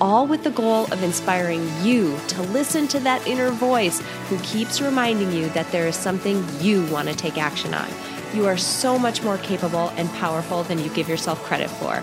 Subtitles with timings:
[0.00, 4.80] all with the goal of inspiring you to listen to that inner voice who keeps
[4.80, 7.88] reminding you that there is something you want to take action on.
[8.34, 12.02] You are so much more capable and powerful than you give yourself credit for.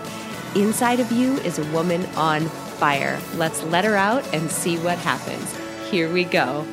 [0.58, 2.46] Inside of you is a woman on
[2.78, 3.20] fire.
[3.36, 5.56] Let's let her out and see what happens.
[5.90, 6.66] Here we go.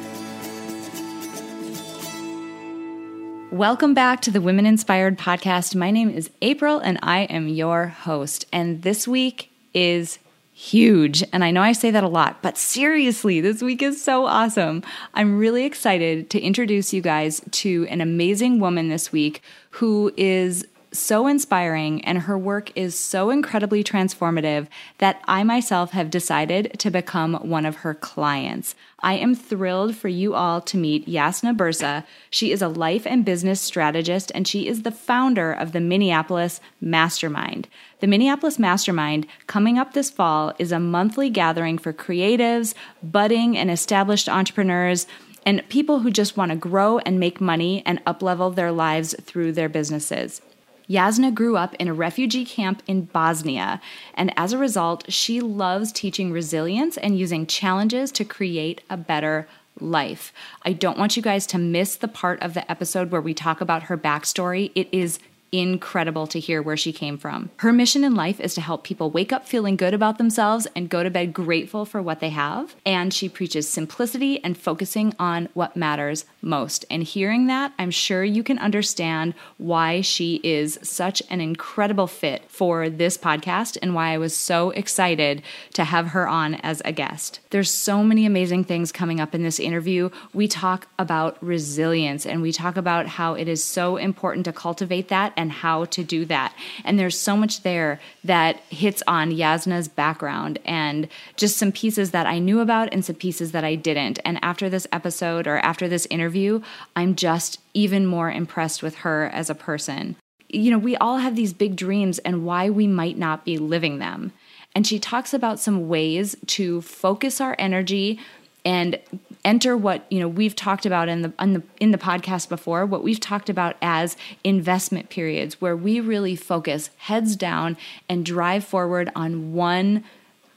[3.52, 5.76] Welcome back to the Women Inspired Podcast.
[5.76, 8.46] My name is April and I am your host.
[8.54, 10.20] And this week is
[10.60, 11.24] huge.
[11.32, 14.84] And I know I say that a lot, but seriously, this week is so awesome.
[15.14, 20.68] I'm really excited to introduce you guys to an amazing woman this week who is
[20.92, 26.92] so inspiring and her work is so incredibly transformative that I myself have decided to
[26.92, 28.76] become one of her clients.
[29.00, 32.06] I am thrilled for you all to meet Jasna Burza.
[32.30, 36.60] She is a life and business strategist and she is the founder of the Minneapolis
[36.82, 37.70] Mastermind.
[38.00, 43.70] The Minneapolis Mastermind, coming up this fall, is a monthly gathering for creatives, budding and
[43.70, 45.06] established entrepreneurs
[45.46, 49.52] and people who just want to grow and make money and uplevel their lives through
[49.52, 50.42] their businesses.
[50.90, 53.82] Jasna grew up in a refugee camp in Bosnia,
[54.14, 59.46] and as a result, she loves teaching resilience and using challenges to create a better
[59.80, 60.32] life.
[60.64, 63.60] I don't want you guys to miss the part of the episode where we talk
[63.60, 64.72] about her backstory.
[64.74, 65.20] It is
[65.52, 67.50] incredible to hear where she came from.
[67.58, 70.90] Her mission in life is to help people wake up feeling good about themselves and
[70.90, 72.76] go to bed grateful for what they have.
[72.86, 76.86] And she preaches simplicity and focusing on what matters most.
[76.90, 82.44] And hearing that, I'm sure you can understand why she is such an incredible fit
[82.48, 85.42] for this podcast and why I was so excited
[85.74, 87.40] to have her on as a guest.
[87.50, 90.10] There's so many amazing things coming up in this interview.
[90.34, 95.08] We talk about resilience and we talk about how it is so important to cultivate
[95.10, 96.54] that and how to do that.
[96.84, 101.08] And there's so much there that hits on Jasna's background and
[101.38, 104.20] just some pieces that I knew about and some pieces that I didn't.
[104.26, 106.62] And after this episode or after this interview,
[106.94, 110.18] I'm just even more impressed with her as a person.
[110.50, 114.00] You know, we all have these big dreams and why we might not be living
[114.00, 114.34] them.
[114.76, 118.20] And she talks about some ways to focus our energy
[118.66, 119.00] and
[119.46, 122.86] enter what you know we've talked about in the, in the in the podcast before
[122.86, 128.64] what we've talked about as investment periods where we really focus heads down and drive
[128.64, 130.04] forward on one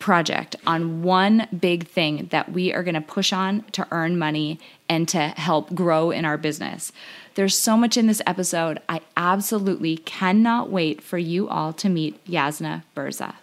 [0.03, 4.59] project on one big thing that we are going to push on to earn money
[4.89, 6.91] and to help grow in our business.
[7.35, 8.83] There's so much in this episode.
[8.89, 13.35] I absolutely cannot wait for you all to meet Jasna Burza.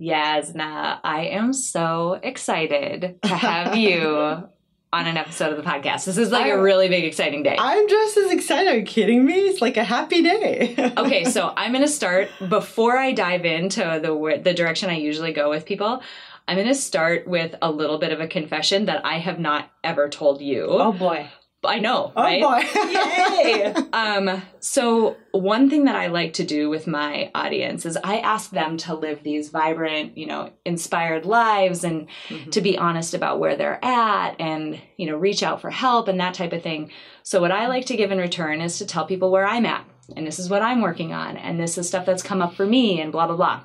[0.00, 4.48] Jasna, I am so excited to have you
[4.94, 6.04] on an episode of the podcast.
[6.04, 7.56] This is like I'm, a really big, exciting day.
[7.58, 8.72] I'm just as excited.
[8.72, 9.34] Are you kidding me?
[9.34, 10.92] It's like a happy day.
[10.96, 15.32] okay, so I'm going to start before I dive into the the direction I usually
[15.32, 16.00] go with people.
[16.46, 19.68] I'm going to start with a little bit of a confession that I have not
[19.82, 20.66] ever told you.
[20.68, 21.28] Oh boy.
[21.66, 22.42] I know, oh right?
[22.42, 22.62] boy.
[22.90, 23.74] Yay.
[23.92, 28.50] um, so one thing that I like to do with my audience is I ask
[28.50, 32.50] them to live these vibrant, you know, inspired lives and mm-hmm.
[32.50, 36.20] to be honest about where they're at and, you know, reach out for help and
[36.20, 36.90] that type of thing.
[37.22, 39.84] So what I like to give in return is to tell people where I'm at
[40.16, 42.66] and this is what I'm working on and this is stuff that's come up for
[42.66, 43.64] me and blah blah blah.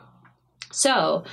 [0.71, 1.23] So,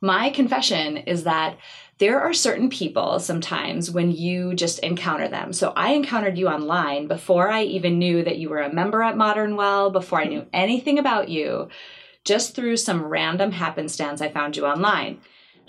[0.00, 1.56] my confession is that
[1.98, 5.52] there are certain people sometimes when you just encounter them.
[5.52, 9.16] So I encountered you online before I even knew that you were a member at
[9.16, 11.68] Modern Well, before I knew anything about you.
[12.24, 15.20] Just through some random happenstance, I found you online.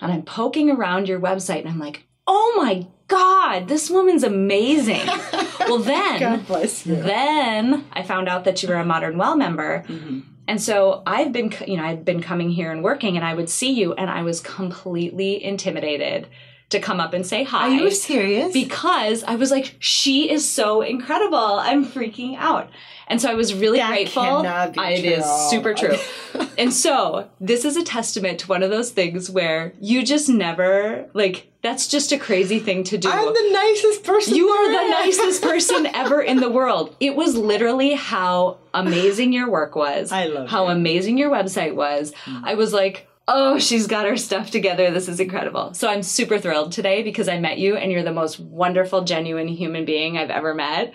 [0.01, 5.05] And I'm poking around your website and I'm like, oh my God, this woman's amazing.
[5.61, 6.45] well, then,
[6.85, 9.85] then I found out that you were a Modern Well member.
[9.87, 10.19] Mm-hmm.
[10.47, 13.49] And so I've been, you know, I've been coming here and working, and I would
[13.49, 16.27] see you, and I was completely intimidated
[16.69, 17.67] to come up and say hi.
[17.67, 18.51] Are you serious?
[18.51, 21.37] Because I was like, she is so incredible.
[21.37, 22.69] I'm freaking out.
[23.09, 24.41] And so I was really that grateful.
[24.43, 25.09] It true.
[25.09, 25.95] is super true.
[26.57, 31.09] and so this is a testament to one of those things where you just never
[31.13, 33.09] like that's just a crazy thing to do.
[33.09, 34.35] I'm the nicest person.
[34.35, 36.95] You are the nicest person ever in the world.
[36.99, 40.11] It was literally how amazing your work was.
[40.11, 40.73] I love how it.
[40.73, 42.13] amazing your website was.
[42.25, 42.41] Mm.
[42.43, 44.89] I was like, Oh, she's got her stuff together.
[44.91, 45.73] This is incredible.
[45.73, 49.47] So I'm super thrilled today because I met you and you're the most wonderful, genuine
[49.49, 50.93] human being I've ever met.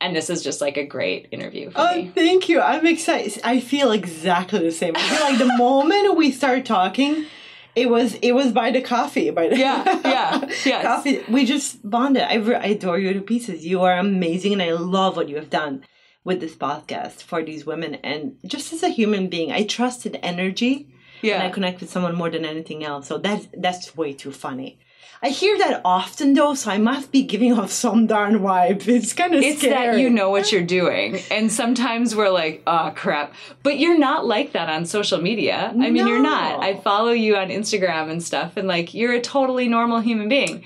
[0.00, 2.10] And this is just like a great interview for Oh, me.
[2.14, 2.60] thank you.
[2.60, 3.40] I'm excited.
[3.44, 4.94] I feel exactly the same.
[4.96, 7.26] I feel like the moment we started talking,
[7.74, 9.30] it was it was by the coffee.
[9.30, 10.84] By the Yeah, yeah, yes.
[10.84, 11.24] coffee.
[11.28, 12.22] We just bonded.
[12.24, 13.64] I, re- I adore you to pieces.
[13.64, 15.84] You are amazing, and I love what you have done
[16.24, 17.94] with this podcast for these women.
[17.96, 20.91] And just as a human being, I trusted energy.
[21.22, 21.34] Yeah.
[21.36, 23.06] and I connect with someone more than anything else.
[23.06, 24.78] So that's that's way too funny.
[25.24, 28.88] I hear that often though, so I must be giving off some darn vibe.
[28.88, 29.72] It's kind of It's scary.
[29.72, 31.20] that you know what you're doing.
[31.30, 33.32] And sometimes we're like, oh crap.
[33.62, 35.70] But you're not like that on social media.
[35.70, 36.60] I mean, you're not.
[36.60, 40.64] I follow you on Instagram and stuff, and like, you're a totally normal human being.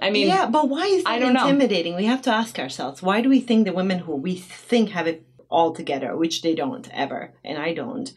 [0.00, 1.46] I mean, Yeah, but why is that I don't know.
[1.46, 1.94] intimidating?
[1.94, 5.06] We have to ask ourselves why do we think the women who we think have
[5.06, 8.12] it all together, which they don't ever, and I don't,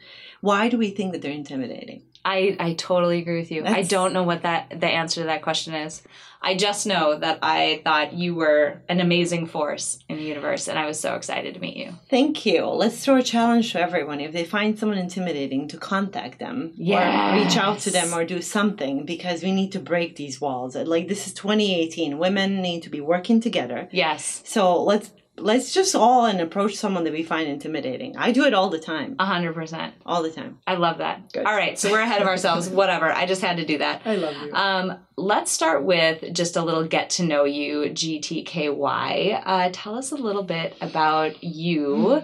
[0.46, 2.04] why do we think that they're intimidating?
[2.24, 3.64] I, I totally agree with you.
[3.66, 6.02] I don't know what that the answer to that question is.
[6.42, 10.78] I just know that I thought you were an amazing force in the universe, and
[10.78, 11.94] I was so excited to meet you.
[12.10, 12.66] Thank you.
[12.66, 14.20] Let's throw a challenge to everyone.
[14.20, 18.42] If they find someone intimidating, to contact them or reach out to them or do
[18.42, 20.76] something because we need to break these walls.
[20.76, 22.20] Like this is 2018.
[22.20, 23.88] Women need to be working together.
[23.92, 28.16] Yes, So let's let's just all and approach someone that we find intimidating.
[28.18, 29.16] I do it all the time.
[29.20, 29.94] a hundred percent.
[30.06, 30.60] All the time.
[30.66, 31.32] I love that.
[31.34, 31.46] Good.
[31.46, 32.70] All right, so we're ahead of ourselves.
[32.82, 33.12] Whatever.
[33.12, 34.02] I just had to do that.
[34.06, 34.54] I love you.
[34.54, 39.42] Um, let's start with just a little get to know you, GTKY.
[39.46, 42.22] Uh, tell us a little bit about you,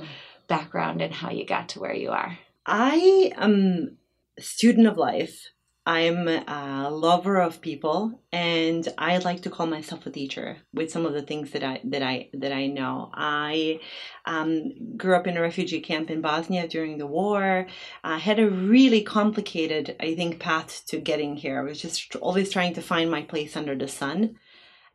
[0.47, 2.37] background, and how you got to where you are.
[2.65, 3.97] I am
[4.37, 5.49] a student of life.
[5.83, 11.07] I'm a lover of people, and I like to call myself a teacher with some
[11.07, 13.09] of the things that I that I that I know.
[13.11, 13.79] I
[14.25, 17.65] um, grew up in a refugee camp in Bosnia during the war.
[18.03, 21.59] I had a really complicated, I think, path to getting here.
[21.59, 24.37] I was just always trying to find my place under the sun.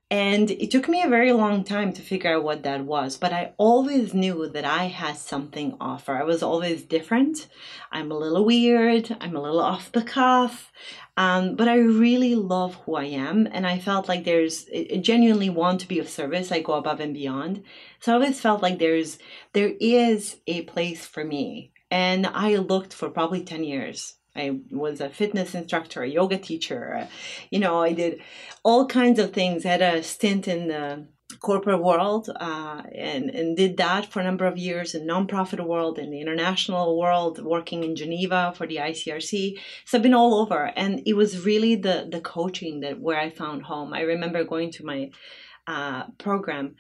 [0.09, 3.33] And it took me a very long time to figure out what that was, but
[3.33, 6.15] I always knew that I had something offer.
[6.15, 7.49] I was always different.
[7.91, 9.17] I'm a little weird.
[9.21, 10.71] I'm a little off the cuff.
[11.17, 13.49] Um, but I really love who I am.
[13.51, 16.53] And I felt like there's, I genuinely want to be of service.
[16.53, 17.65] I go above and beyond.
[17.99, 19.19] So I always felt like there's,
[19.55, 21.73] there is a place for me.
[21.91, 24.16] And I looked for probably 10 years.
[24.37, 26.95] I was a fitness instructor, a yoga teacher.
[26.95, 27.07] uh,
[27.51, 28.21] You know, I did
[28.63, 29.65] all kinds of things.
[29.65, 31.07] I had a stint in the
[31.41, 35.99] corporate world uh, and, and did that for a number of years in nonprofit world
[35.99, 40.73] in the international world working in geneva for the icrc so i've been all over
[40.77, 44.71] and it was really the the coaching that where i found home i remember going
[44.71, 45.11] to my
[45.67, 46.77] uh, program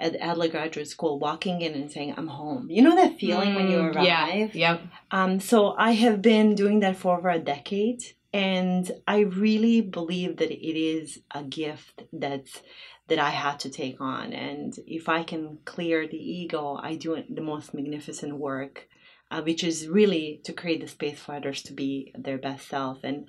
[0.00, 3.68] at adler graduate school walking in and saying i'm home you know that feeling when
[3.68, 4.26] you Mm, arrive Yeah.
[4.54, 4.80] Yep.
[5.18, 8.02] um, so I have been doing that for over a decade,
[8.32, 12.62] and I really believe that it is a gift that's
[13.08, 14.32] that I had to take on.
[14.32, 18.88] And if I can clear the ego, I do the most magnificent work.
[19.32, 22.98] Uh, which is really to create the space for others to be their best self.
[23.04, 23.26] And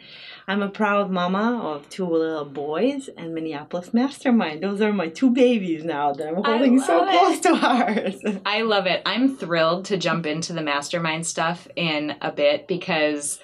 [0.48, 4.64] I'm a proud mama of two little boys and Minneapolis Mastermind.
[4.64, 7.12] Those are my two babies now that I'm holding so it.
[7.12, 8.16] close to heart.
[8.48, 9.04] I love it.
[9.06, 13.40] I'm thrilled to jump into the mastermind stuff in a bit because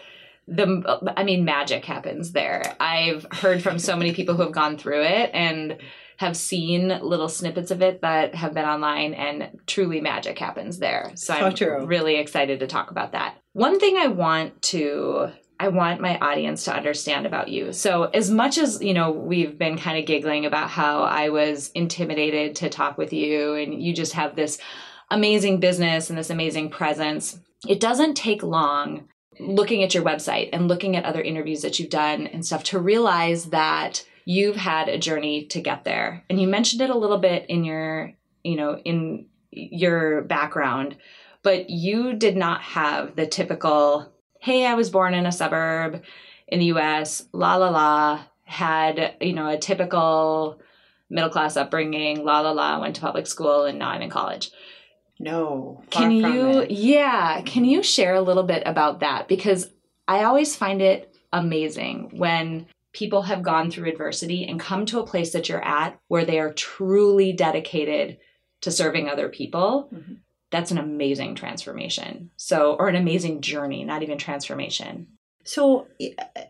[0.48, 2.76] the I mean magic happens there.
[2.80, 5.78] I've heard from so many people who have gone through it and
[6.18, 11.12] have seen little snippets of it that have been online and truly magic happens there.
[11.16, 11.86] So, So I'm true.
[11.86, 13.38] really excited to talk about that.
[13.54, 17.74] One thing I want to I want my audience to understand about you.
[17.74, 21.70] So, as much as, you know, we've been kind of giggling about how I was
[21.70, 24.60] intimidated to talk with you and you just have this
[25.10, 29.08] amazing business and this amazing presence, it doesn't take long
[29.40, 32.80] looking at your website and looking at other interviews that you've done and stuff to
[32.80, 36.22] realize that you've had a journey to get there.
[36.30, 38.12] And you mentioned it a little bit in your,
[38.44, 40.98] you know, in your background,
[41.44, 46.04] but you did not have the typical, hey, I was born in a suburb
[46.46, 50.60] in the US, la la la, had, you know, a typical
[51.10, 54.52] middle class upbringing, la la la, went to public school and now I'm in college.
[55.20, 55.86] No.
[55.90, 56.72] Can you, it.
[56.72, 59.30] yeah, can you share a little bit about that?
[59.30, 59.70] Because
[60.06, 62.68] I always find it amazing when
[62.98, 66.40] people have gone through adversity and come to a place that you're at where they
[66.40, 68.18] are truly dedicated
[68.62, 69.90] to serving other people.
[69.94, 70.18] Mhm.
[70.50, 72.32] That's an amazing transformation.
[72.38, 75.17] So, or an amazing journey, not even transformation.
[75.48, 75.88] So,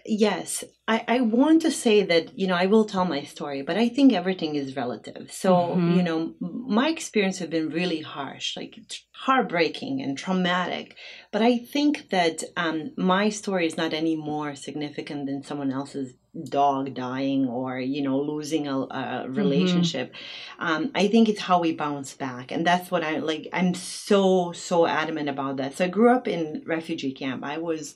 [0.08, 3.78] yes, I, I want to say that, you know, I will tell my story, but
[3.78, 5.32] I think everything is relative.
[5.32, 5.92] So, mm-hmm.
[5.98, 8.76] you know, my experience have been really harsh, like
[9.12, 10.96] heartbreaking and traumatic.
[11.32, 16.16] But I think that um, my story is not any more significant than someone else's
[16.50, 19.34] dog dying or you know losing a, a mm-hmm.
[19.34, 20.68] relationship mm-hmm.
[20.68, 24.52] um, i think it's how we bounce back and that's what i like i'm so
[24.52, 27.96] so adamant about that so i grew up in refugee camp i was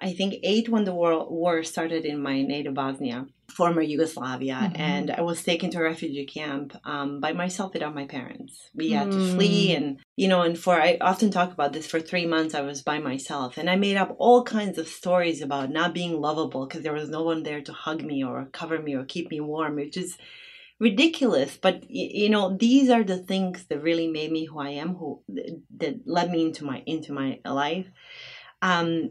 [0.00, 4.80] I think eight when the war, war started in my native Bosnia, former Yugoslavia, mm-hmm.
[4.80, 8.70] and I was taken to a refugee camp um, by myself without my parents.
[8.74, 9.12] We had mm.
[9.12, 9.76] to flee, mm.
[9.76, 11.86] and you know, and for I often talk about this.
[11.86, 15.40] For three months, I was by myself, and I made up all kinds of stories
[15.40, 18.78] about not being lovable because there was no one there to hug me or cover
[18.78, 20.18] me or keep me warm, which is
[20.78, 24.94] ridiculous but you know these are the things that really made me who i am
[24.94, 25.22] who
[25.74, 27.86] that led me into my into my life
[28.66, 29.10] um,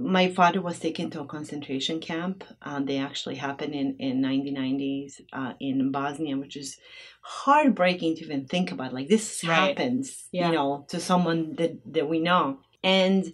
[0.00, 2.44] my father was taken to a concentration camp.
[2.62, 6.78] Uh, they actually happened in in 1990s uh, in Bosnia, which is
[7.20, 8.92] heartbreaking to even think about.
[8.92, 9.76] Like this right.
[9.76, 10.46] happens, yeah.
[10.46, 12.58] you know, to someone that that we know.
[12.84, 13.32] And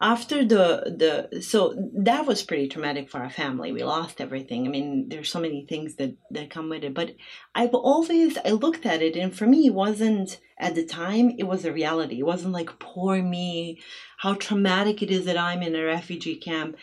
[0.00, 3.70] after the the so that was pretty traumatic for our family.
[3.70, 4.66] We lost everything.
[4.66, 6.94] I mean, there's so many things that that come with it.
[6.94, 7.16] But
[7.54, 11.34] I've always I looked at it, and for me, it wasn't at the time.
[11.38, 12.20] It was a reality.
[12.20, 13.80] It wasn't like poor me,
[14.18, 16.76] how traumatic it is that I'm in a refugee camp.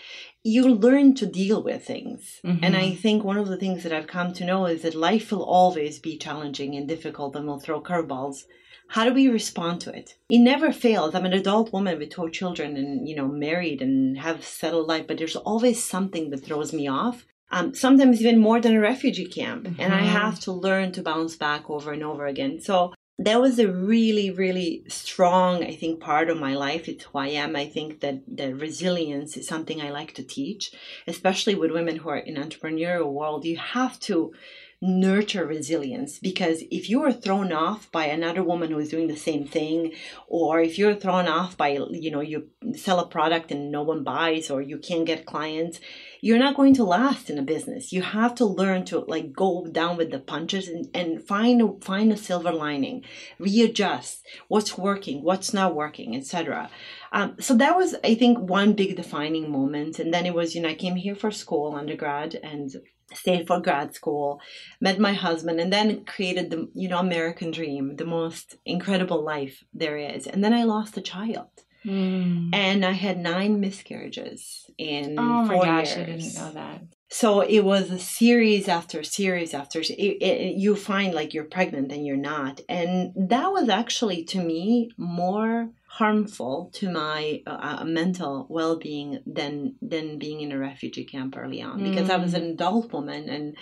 [0.44, 2.64] You learn to deal with things, mm-hmm.
[2.64, 5.32] and I think one of the things that I've come to know is that life
[5.32, 8.44] will always be challenging and difficult, and will throw curveballs
[8.88, 10.15] how do we respond to it?
[10.29, 11.13] It never fails.
[11.13, 15.08] I'm an adult woman with two children and you know married and have settled life
[15.08, 17.25] but there's always something that throws me off.
[17.50, 19.63] Um, sometimes even more than a refugee camp.
[19.63, 19.82] Mm-hmm.
[19.82, 20.08] and i mm-hmm.
[20.10, 22.60] have to learn to bounce back over and over again.
[22.62, 26.88] So that was a really really strong i think part of my life.
[26.88, 27.56] It's who i am.
[27.56, 30.72] I think that the resilience is something i like to teach
[31.08, 33.46] especially with women who are in entrepreneurial world.
[33.46, 34.34] You have to
[34.82, 36.20] nurture resilience.
[36.20, 39.94] Because if you are thrown off by another woman who is doing the same thing
[40.28, 44.04] or if you're thrown off by you know you sell a product and no one
[44.04, 45.80] buys or you can't get clients
[46.22, 47.94] you're not going to last in a business.
[47.94, 51.74] You have to learn to like go down with the punches and, and find a,
[51.80, 53.04] find a silver lining.
[53.38, 54.26] Readjust.
[54.48, 55.24] What's working?
[55.24, 56.16] What's not working?
[56.16, 56.70] Etc
[57.12, 60.00] um, so that was i think one big defining moment.
[60.00, 62.72] And then it was you know i came here for school undergrad and
[63.14, 64.42] stayed for grad school,
[64.82, 69.64] met my husband, and then created the you know American dream, the most incredible life
[69.74, 70.28] there is.
[70.28, 71.48] And then I lost a child.
[71.86, 72.50] Mm.
[72.54, 75.98] And I had nine miscarriages in oh my gosh, years.
[75.98, 76.82] I didn't know that.
[77.10, 81.92] So it was a series after series after it, it, you find like you're pregnant
[81.94, 87.84] and you're not, and that was actually to me more harmful to my uh, uh,
[87.84, 92.13] mental well-being than than being in a refugee camp early on because mm.
[92.13, 92.54] I was an mm.
[92.54, 93.58] adult woman and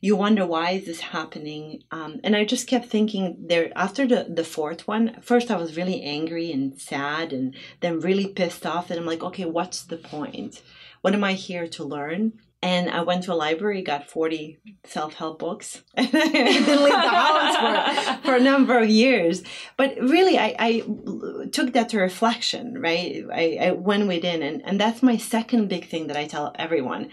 [0.00, 4.26] you wonder why is this happening um, and I just kept thinking there after the
[4.28, 8.90] the fourth one first I was really angry and sad and then really pissed off
[8.90, 10.62] and I'm like okay what's the point
[11.02, 12.32] what am I here to learn
[12.66, 17.02] and I went to a library, got 40 self help books, and I didn't leave
[17.08, 17.56] the house
[18.18, 19.44] for, for a number of years.
[19.76, 20.70] But really, I, I
[21.52, 23.24] took that to reflection, right?
[23.32, 27.10] I, I went within, and, and that's my second big thing that I tell everyone.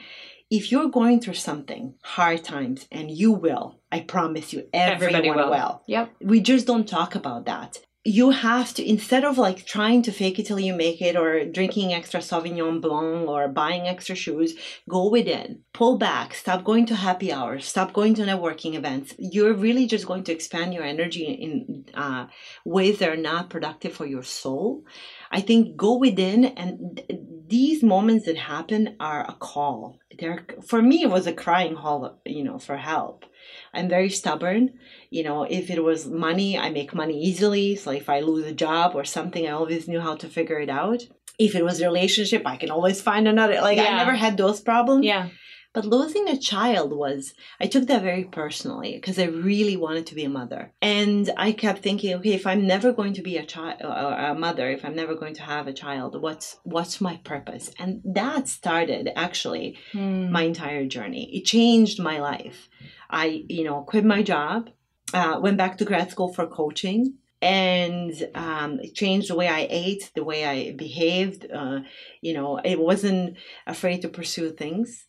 [0.49, 5.29] If you're going through something, hard times, and you will, I promise you, everyone Everybody
[5.29, 5.49] will.
[5.51, 5.81] will.
[5.87, 6.13] Yep.
[6.21, 10.37] We just don't talk about that you have to instead of like trying to fake
[10.39, 14.55] it till you make it or drinking extra sauvignon blanc or buying extra shoes
[14.89, 16.33] go within pull back.
[16.35, 17.65] Stop going to happy hours.
[17.65, 19.15] Stop going to networking events.
[19.17, 22.27] You're really just going to expand your energy in uh,
[22.63, 24.85] ways that are not productive for your soul.
[25.31, 27.01] I think go within and
[27.47, 29.99] these moments that happen are a call.
[30.17, 33.25] They're for me it was a crying call you know for help
[33.73, 34.73] I'm very stubborn.
[35.09, 37.75] You know, if it was money, I make money easily.
[37.75, 40.69] So if I lose a job or something, I always knew how to figure it
[40.69, 41.03] out.
[41.39, 43.61] If it was a relationship, I can always find another.
[43.61, 43.85] Like yeah.
[43.85, 45.05] I never had those problems.
[45.05, 45.29] Yeah.
[45.73, 50.15] But losing a child was, I took that very personally because I really wanted to
[50.15, 50.71] be a mother.
[50.83, 54.69] And I kept thinking, okay, if I'm never going to be a child, a mother,
[54.69, 57.71] if I'm never going to have a child, what's, what's my purpose?
[57.79, 60.31] And that started actually hmm.
[60.31, 61.35] my entire journey.
[61.35, 62.69] It changed my life.
[63.13, 64.69] I, you know, quit my job,
[65.13, 70.11] uh, went back to grad school for coaching, and um, changed the way I ate,
[70.15, 71.45] the way I behaved.
[71.51, 71.81] Uh,
[72.21, 75.05] you know, I wasn't afraid to pursue things.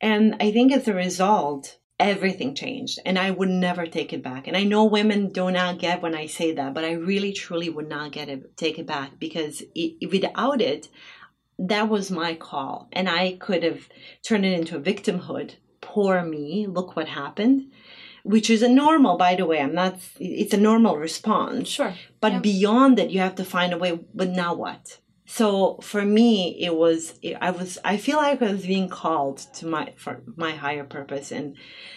[0.00, 4.48] And I think as a result, everything changed and I would never take it back.
[4.48, 7.68] And I know women do not get when I say that, but I really truly
[7.68, 10.88] would not get it, take it back because it, without it,
[11.58, 12.88] that was my call.
[12.92, 13.88] And I could have
[14.26, 15.54] turned it into a victimhood.
[15.92, 17.58] Poor me, look what happened.
[18.24, 19.60] Which is a normal, by the way.
[19.60, 21.68] I'm not, it's a normal response.
[21.68, 21.92] Sure.
[22.20, 22.38] But Yeah.
[22.52, 24.84] beyond that, you have to find a way, but now what?
[25.26, 29.66] So for me, it was, I was, I feel like I was being called to
[29.66, 31.32] my, for my higher purpose.
[31.32, 31.56] And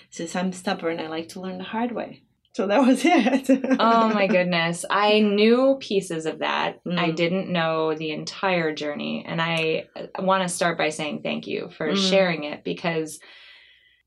[0.10, 2.24] since I'm stubborn, I like to learn the hard way.
[2.54, 3.50] So that was it.
[3.80, 4.84] oh my goodness.
[4.90, 6.84] I knew pieces of that.
[6.86, 6.98] Mm.
[6.98, 9.26] I didn't know the entire journey.
[9.28, 9.88] And I
[10.20, 12.10] want to start by saying thank you for Mm.
[12.10, 13.20] sharing it because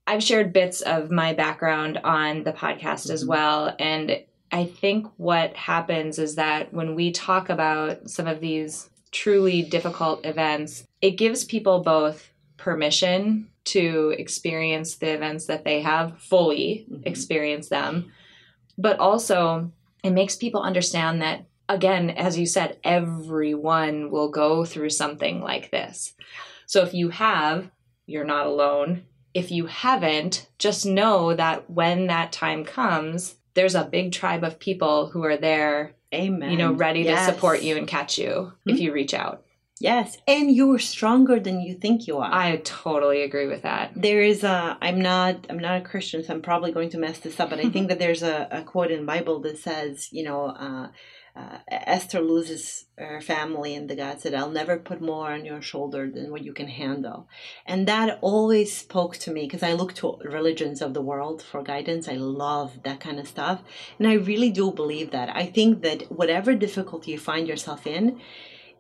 [0.09, 3.29] I've shared bits of my background on the podcast as Mhm.
[3.29, 3.77] well.
[3.79, 9.61] And I think what happens is that when we talk about some of these truly
[9.61, 16.87] difficult events, it gives people both permission to experience the events that they have fully
[16.91, 17.07] Mhm.
[17.07, 18.11] experience them
[18.79, 19.71] but also
[20.05, 25.71] it makes people understand that again as you said everyone will go through something like
[25.71, 26.15] this
[26.67, 27.71] so if you have
[28.07, 29.03] you're not alone
[29.39, 34.59] if you haven't just know that when that time comes there's a big tribe of
[34.59, 36.51] people who are there Amen.
[36.51, 37.27] you know ready Yes.
[37.27, 39.45] to support you and catch you if you reach out
[39.81, 40.19] Yes.
[40.27, 42.33] And you're stronger than you think you are.
[42.33, 46.35] i totally agree with that there is a i'm not i'm not a christian so
[46.35, 48.91] i'm probably going to mess this up but i think that there's a, a quote
[48.91, 50.89] in the bible that says you know uh,
[51.39, 55.63] uh, esther loses her family and the god said i'll never put more on your
[55.63, 57.29] shoulder than what you can handle
[57.67, 61.63] and that always spoke to me because i look to religions of the world for
[61.63, 63.63] guidance i love that kind of stuff
[63.99, 68.21] and i really do believe that i think that whatever difficulty you find yourself in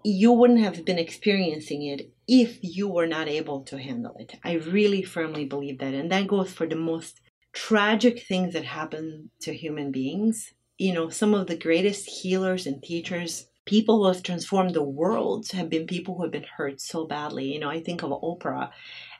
[0.04, 4.34] you wouldn't have been experiencing it if you were not able to handle it.
[4.44, 5.94] I really firmly believe that.
[5.94, 7.20] And that goes for the most
[7.52, 10.52] tragic things that happen to human beings.
[10.78, 15.48] You know, some of the greatest healers and teachers, people who have transformed the world,
[15.52, 17.52] have been people who have been hurt so badly.
[17.52, 18.70] You know, I think of Oprah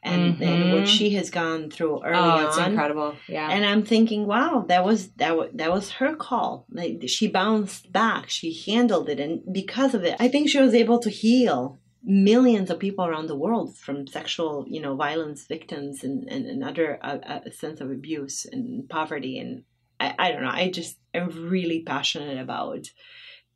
[0.03, 0.71] and, and Mhm.
[0.71, 2.71] what she has gone through early oh it's on.
[2.71, 6.67] incredible yeah And I'm thinking, wow, that was that was that was her call.
[6.71, 10.75] Like she bounced back, she handled it, and because of it, I think she was
[10.75, 16.05] able to heal millions of people around the world from sexual, you know, violence victims
[16.05, 19.39] and and, and other uh, uh, sense of abuse and poverty.
[19.43, 19.65] And
[20.01, 22.87] I, I don't know, I just am really passionate about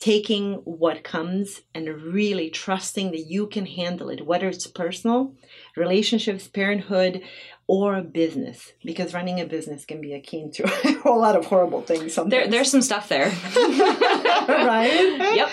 [0.01, 5.33] taking what comes and really trusting that you can handle it, whether it's personal,
[5.77, 7.23] relationships, parenthood,
[7.69, 11.47] or a business, because running a business can be akin to a whole lot of
[11.47, 12.33] horrible things sometimes.
[12.33, 13.29] there, there's some stuff there
[14.49, 15.35] right?
[15.37, 15.49] yep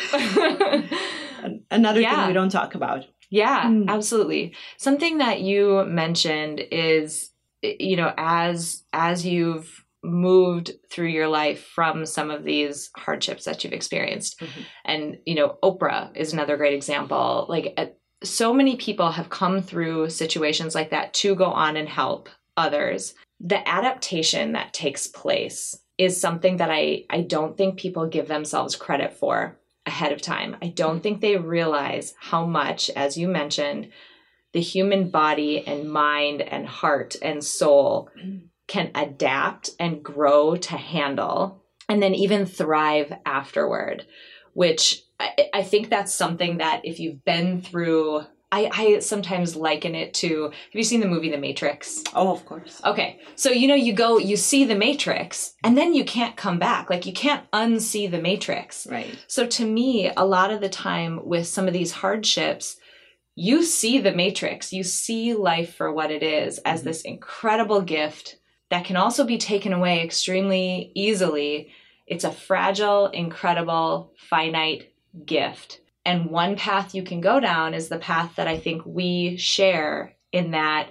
[1.72, 2.16] Another Yeah.
[2.22, 3.06] thing we don't talk about.
[3.30, 3.88] Yeah, Mm.
[3.88, 4.56] absolutely.
[4.78, 12.06] Something that you mentioned is you know as as you've moved through your life from
[12.06, 14.40] some of these hardships that you've experienced.
[14.40, 14.66] Mhm.
[14.86, 17.46] and you know Oprah is another great example.
[17.50, 17.88] Like uh,
[18.24, 23.14] so many people have come through situations like that to go on and help others.
[23.40, 28.76] The adaptation that takes place is something that I I don't think people give themselves
[28.76, 30.56] credit for ahead of time.
[30.62, 33.90] I don't think they realize how much, as you mentioned,
[34.54, 38.10] the human body and mind and heart and soul
[38.70, 44.06] can adapt and grow to handle and then even thrive afterward,
[44.54, 49.96] which I, I think that's something that if you've been through, I, I sometimes liken
[49.96, 52.04] it to have you seen the movie The Matrix?
[52.16, 52.80] Oh, of course.
[52.86, 53.20] Okay.
[53.36, 56.90] So, you know, you go, you see the Matrix, and then you can't come back.
[56.90, 58.88] Like, you can't unsee the Matrix.
[58.90, 59.18] Right.
[59.28, 62.78] So, to me, a lot of the time with some of these hardships,
[63.36, 66.86] you see the Matrix, you see life for what it is as Mhm.
[66.86, 68.39] this incredible gift
[68.70, 71.72] that can also be taken away extremely easily.
[72.08, 74.94] It's a fragile, incredible, finite
[75.26, 75.82] gift.
[76.06, 80.16] And one path you can go down is the path that I think we share
[80.32, 80.90] in that,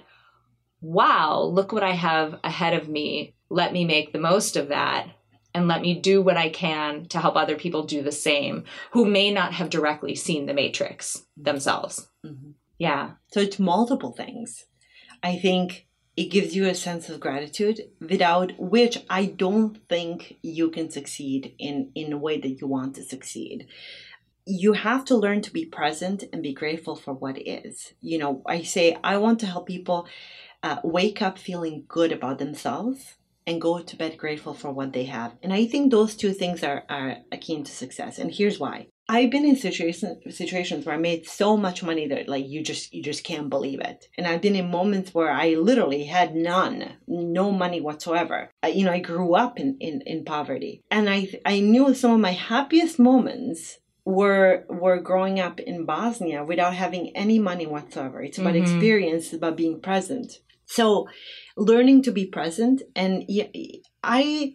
[0.81, 3.33] wow, look what I have ahead of me.
[3.49, 5.07] Let me make the most of that
[5.53, 9.05] and let me do what I can to help other people do the same who
[9.05, 12.07] may not have directly seen the matrix themselves.
[12.25, 12.53] Mhm.
[12.77, 13.11] Yeah.
[13.31, 14.67] So it's multiple things.
[15.23, 15.87] I think
[16.19, 21.55] it gives you a sense of gratitude without which I don't think you can succeed
[21.57, 23.67] in in a way that you want to succeed.
[24.45, 27.93] You have to learn to be present and be grateful for what is.
[28.01, 30.07] You know, I say I want to help people
[30.61, 33.15] uh, wake up feeling good about themselves
[33.47, 35.31] and go to bed grateful for what they have.
[35.41, 38.19] And I think those two things are, are akin to success.
[38.19, 38.87] And here's why.
[39.11, 42.93] I've been in situation, situations where I made so much money that like you just
[42.93, 44.05] you just can't believe it.
[44.15, 48.51] And I've been in moments where I literally had none, no money whatsoever.
[48.61, 50.83] I, you know, I grew up in, in, in poverty.
[50.91, 56.43] And I I knew some of my happiest moments were were growing up in Bosnia
[56.43, 58.21] without having any money whatsoever.
[58.21, 58.61] It's about Mhm.
[58.61, 60.33] experience, it's about being present.
[60.65, 61.07] So,
[61.57, 63.25] learning to be present, and
[64.03, 64.53] I,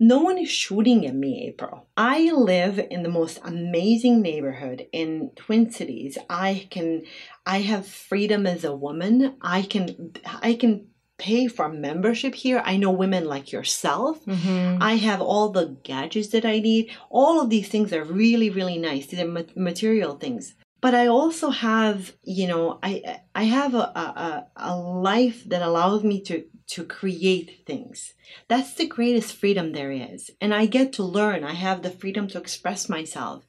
[0.00, 1.86] no one is shooting at me, April.
[1.96, 6.18] I live in the most amazing neighborhood in Twin Cities.
[6.28, 7.04] I can,
[7.46, 9.36] I have freedom as a woman.
[9.40, 12.60] I can, I can pay for membership here.
[12.64, 14.24] I know women like yourself.
[14.26, 14.82] Mm-hmm.
[14.82, 16.90] I have all the gadgets that I need.
[17.08, 19.06] All of these things are really, really nice.
[19.06, 20.54] These are material things.
[20.80, 25.62] But I also have, you know, I I have a, a, a- a life that
[25.62, 28.14] allows me to to create things.
[28.48, 30.30] That's the greatest freedom there is.
[30.40, 31.44] And I get to learn.
[31.44, 33.44] I have the freedom to express myself.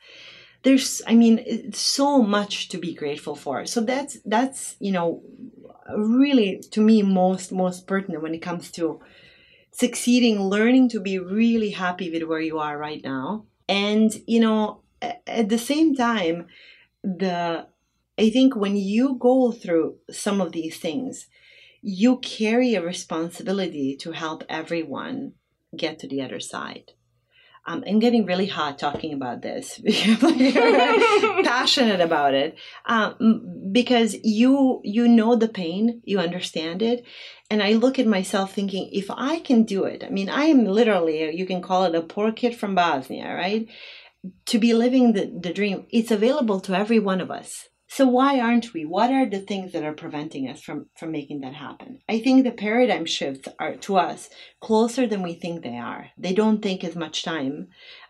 [0.62, 3.66] There's I mean, so much to be grateful for.
[3.66, 5.24] So that's that's, you know,
[5.98, 9.00] really to me most most pertinent when it comes to
[9.72, 13.46] succeeding, learning to be really happy with where you are right now.
[13.68, 16.46] And, you know, at the same time,
[17.04, 17.68] the
[18.18, 21.28] I think when you go through some of these things,
[21.88, 25.34] you carry a responsibility to help everyone
[25.78, 26.94] get to the other side.
[27.68, 29.80] Um, I'm getting really hot talking about this.
[31.44, 37.06] passionate about it um, because you you know the pain, you understand it,
[37.52, 40.66] and I look at myself thinking, if I can do it, I mean, I am
[40.66, 43.68] literally you can call it a poor kid from Bosnia, right?
[44.48, 47.70] To be living the, the dream, it's available to every one of us.
[47.96, 48.84] So why aren't we?
[48.84, 52.02] What are the things that are preventing us from from making that happen?
[52.10, 54.30] I think the paradigm shifts are to us
[54.60, 56.10] closer than we think they are.
[56.18, 57.70] They don't take as much time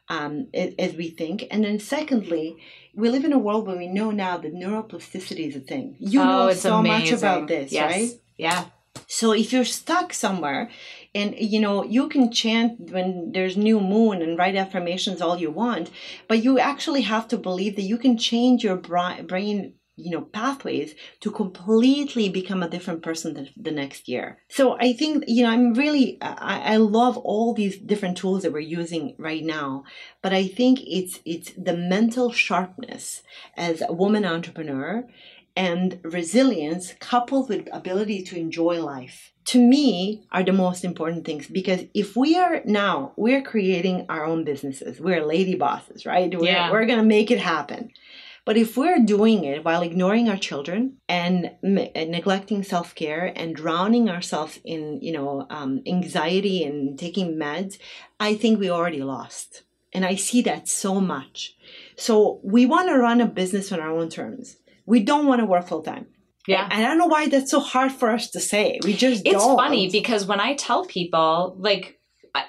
[0.10, 1.46] um, as we think.
[1.52, 2.58] And then secondly,
[2.96, 5.98] we live in a world where we know now that neuroplasticity is a thing.
[6.00, 7.12] You know oh, it's so amazing.
[7.12, 7.92] much about this, yes.
[7.92, 8.10] right?
[8.38, 8.66] Yeah.
[9.06, 10.72] So if you're stuck somewhere
[11.16, 15.50] and you know you can chant when there's new moon and write affirmations all you
[15.50, 15.90] want,
[16.28, 20.94] but you actually have to believe that you can change your brain you know pathways
[21.22, 24.40] to completely become a different person the, the next year.
[24.50, 28.52] So i think you know i'm really I, I love all these different tools that
[28.52, 29.86] we're using right now
[30.22, 33.24] but i think it's it's the mental sharpness
[33.56, 35.08] as a woman entrepreneur
[35.56, 41.48] and resilience coupled with ability to enjoy life to me are the most important things
[41.48, 45.00] because if we are now we're creating our own businesses.
[45.00, 46.34] We're lady bosses right?
[46.38, 46.72] We're, Yeah.
[46.72, 47.92] we're gonna make it happen.
[48.44, 53.56] But if we're doing it while ignoring our children and m- and neglecting self-care and
[53.56, 57.78] drowning ourselves in you know um, anxiety and taking meds
[58.20, 59.64] i think we already lost.
[59.94, 61.56] And i see that so much.
[61.96, 64.58] So we want to run a business on our own terms.
[64.86, 66.06] We don't want to work full time
[66.48, 66.68] Yeah.
[66.72, 68.80] and I don't know why that's so hard for us to say.
[68.84, 69.58] We just It's don't.
[69.58, 72.00] funny because when I tell people, like,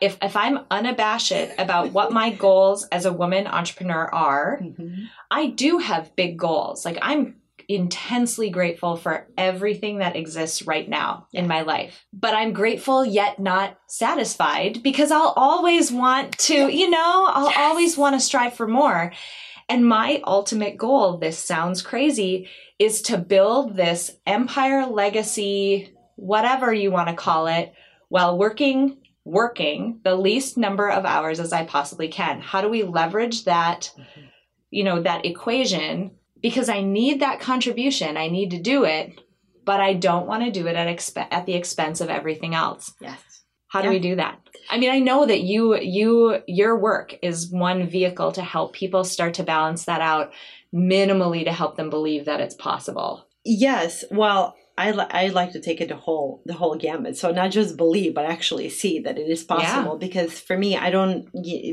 [0.00, 5.06] if, if I'm unabashed about what my goals as a woman entrepreneur are, Mhm.
[5.30, 6.84] I do have big goals.
[6.84, 7.36] Like, I'm
[7.68, 12.04] intensely grateful for everything that exists right now in my life.
[12.12, 17.56] But I'm grateful yet not satisfied because I'll always want to, you know, I'll Yes.
[17.58, 19.12] always want to strive for more.
[19.68, 22.48] And my ultimate goal, this sounds crazy,
[22.78, 27.72] is to build this empire legacy, whatever you want to call it,
[28.08, 32.40] while working working the least number of hours as I possibly can.
[32.40, 33.90] How do we leverage that,
[34.70, 38.16] you know, that equation because I need that contribution.
[38.16, 39.20] I need to do it,
[39.64, 42.92] but I don't want to do it at exp- at the expense of everything else.
[43.00, 43.18] Yes.
[43.66, 43.94] How do Yeah.
[43.94, 44.38] we do that?
[44.68, 49.04] I mean, I know that you you your work is one vehicle to help people
[49.04, 50.32] start to balance that out
[50.74, 53.26] minimally to help them believe that it's possible.
[53.44, 54.04] Yes.
[54.10, 57.16] Well, I li- I like to take it the whole the whole gamut.
[57.16, 59.96] So not just believe, but actually see that it is possible.
[59.96, 61.28] Because for me, I don't.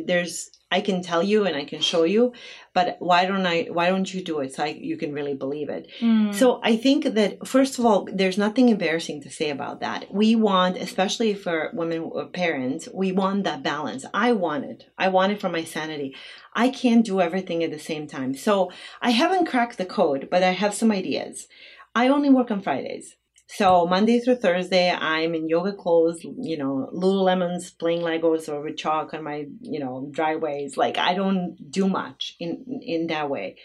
[0.08, 2.34] There's I can tell you and I can show you,
[2.74, 3.66] but why don't I?
[3.66, 5.88] Why don't you do it so I, you can really believe it?
[6.02, 6.34] Mm.
[6.34, 10.12] So I think that first of all, there's nothing embarrassing to say about that.
[10.12, 14.04] We want, especially for women or parents, we want that balance.
[14.16, 14.90] I want it.
[14.98, 16.16] I want it for my sanity.
[16.56, 18.34] I can't do everything at the same time.
[18.34, 21.48] So I haven't cracked the code, but I have some ideas.
[21.96, 23.16] I only work on Fridays.
[23.48, 28.78] So Monday through Thursday, I'm in yoga clothes, you know, Lululemons, playing Legos or with
[28.78, 30.76] chalk on my, you know, driveways.
[30.76, 33.58] Like I don't do much in in that way.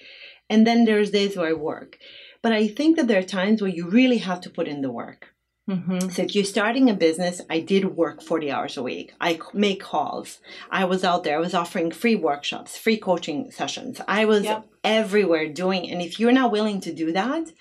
[0.51, 1.99] And then there's days where I work.
[2.43, 4.91] But I think that there are times where you really have to put in the
[4.91, 5.35] work.
[5.69, 6.09] Mm-hmm.
[6.11, 9.13] So if you're starting a business, I did work 40 hours a week.
[9.21, 10.39] I make calls.
[10.71, 11.37] I was out there.
[11.37, 14.01] I was offering free workshops, free coaching sessions.
[14.09, 14.67] I was Yep.
[14.83, 15.91] everywhere doing.
[15.91, 17.53] And if you're not willing to do that,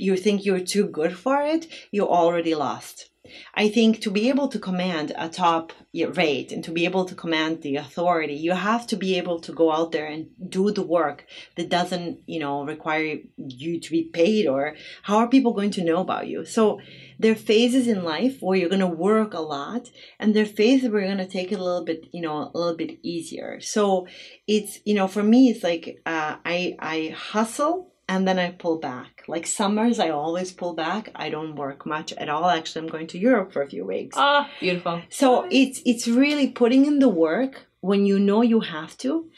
[0.00, 3.10] you think you're too good for it, you're already lost.
[3.54, 7.14] I think to be able to command a top rate and to be able to
[7.14, 10.82] command the authority, you have to be able to go out there and do the
[10.82, 15.70] work that doesn't, you know, require you to be paid or how are people going
[15.72, 16.44] to know about you?
[16.44, 16.80] So
[17.18, 20.46] there are phases in life where you're going to work a lot and there are
[20.46, 22.98] phases where you're going to take it a little bit, you know, a little bit
[23.02, 23.60] easier.
[23.60, 24.06] So
[24.46, 28.78] it's, you know, for me, it's like, uh, I, I hustle and then I pull
[28.78, 29.22] back.
[29.28, 31.10] Like summers, I always pull back.
[31.14, 32.50] I don't work much at all.
[32.50, 34.16] Actually, I'm going to Europe for a few weeks.
[34.18, 35.00] Ah, beautiful.
[35.08, 39.30] So it's it's really putting in the work when you know you have to,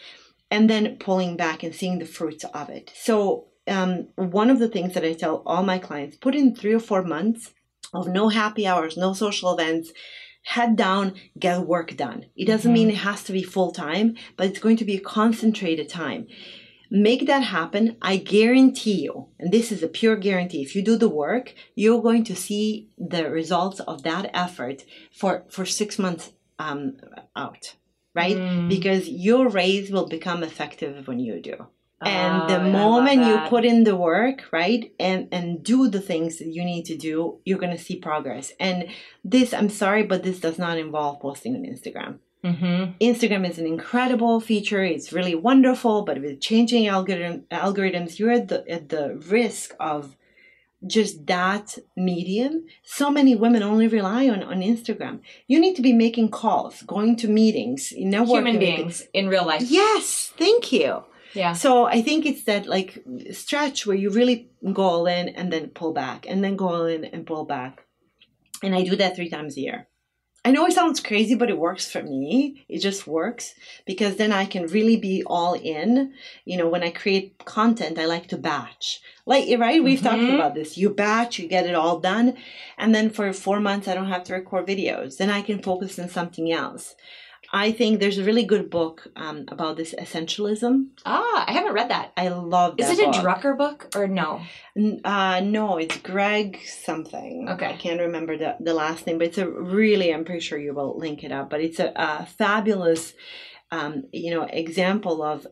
[0.51, 2.91] and then pulling back and seeing the fruits of it.
[2.95, 6.73] So um, one of the things that I tell all my clients: put in three
[6.73, 7.53] or four months
[7.93, 9.93] of no happy hours, no social events.
[10.45, 12.27] Head down, get work done.
[12.35, 12.89] It doesn't mm-hmm.
[12.89, 16.27] mean it has to be full time, but it's going to be a concentrated time
[16.93, 20.97] make that happen, I guarantee you, and this is a pure guarantee, if you do
[20.97, 26.33] the work, you're going to see the results of that effort for, for six months
[26.59, 26.99] um,
[27.35, 27.75] out,
[28.15, 28.37] right?
[28.37, 28.69] Mm.
[28.69, 31.67] Because your raise will become effective when you do.
[32.05, 36.39] And the oh, moment you put in the work, right, and and do the things
[36.39, 38.53] that you need to do, you're gonna see progress.
[38.59, 38.89] And
[39.25, 42.19] this, I'm sorry, but this does not involve posting on Instagram.
[42.45, 42.93] Mm-hmm.
[43.01, 44.83] Instagram is an incredible feature.
[44.83, 50.17] It's really wonderful, but with changing algorithm, algorithms, you're at the, at the risk of
[50.85, 52.67] just that medium.
[52.83, 55.21] So many women only rely on, on Instagram.
[55.47, 58.27] You need to be making calls, going to meetings, networking.
[58.29, 59.63] Human beings in real life.
[59.63, 61.05] Yes, thank you.
[61.35, 61.53] Yeah.
[61.53, 65.69] So I think it's that like stretch where you really go all in and then
[65.69, 67.87] pull back and then go all in and pull back.
[68.63, 69.89] And I do that three times a year.
[70.45, 72.65] I know it sounds crazy, but it works for me.
[72.69, 73.55] It just works
[73.87, 76.15] because then I can really be all in.
[76.45, 79.01] You know, when I create content, I like to batch.
[79.25, 79.83] Like, right?
[79.83, 80.09] We've mm-hmm.
[80.09, 80.77] talked about this.
[80.77, 82.37] You batch, you get it all done.
[82.77, 85.17] And then for four months, I don't have to record videos.
[85.17, 86.97] Then I can focus on something else.
[87.55, 90.87] I think there's a really good book um, about this essentialism.
[91.05, 92.13] Ah, I haven't read that.
[92.17, 93.15] I love Is it book.
[93.15, 94.41] a Drucker book or no?
[95.05, 97.49] Uh, no, it's Greg something.
[97.51, 97.67] Okay.
[97.67, 100.73] I can't remember the, the last name, but it's a really, I'm pretty sure you
[100.73, 103.13] will link it up, but it's a, a fabulous.
[103.71, 105.47] Um, you know, example of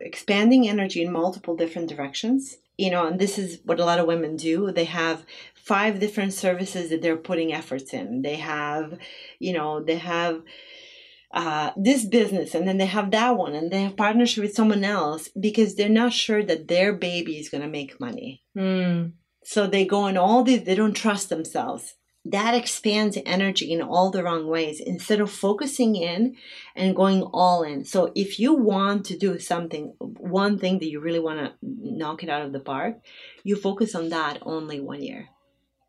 [0.00, 2.58] expanding energy in multiple different directions.
[2.78, 4.70] You know, and this is what a lot of women do.
[4.70, 8.22] They have five different services that they're putting efforts in.
[8.22, 8.96] They have,
[9.40, 10.42] you know, they have
[11.32, 14.84] uh, this business and then they have that one and they have partnership with someone
[14.84, 18.42] else because they're not sure that their baby is going to make money.
[18.56, 19.12] Mm.
[19.44, 21.94] So they go in all these, they don't trust themselves.
[22.24, 26.36] That expands energy in all the wrong ways instead of focusing in
[26.74, 27.84] and going all in.
[27.84, 32.24] So if you want to do something, one thing that you really want to knock
[32.24, 32.96] it out of the park,
[33.44, 35.28] you focus on that only one year.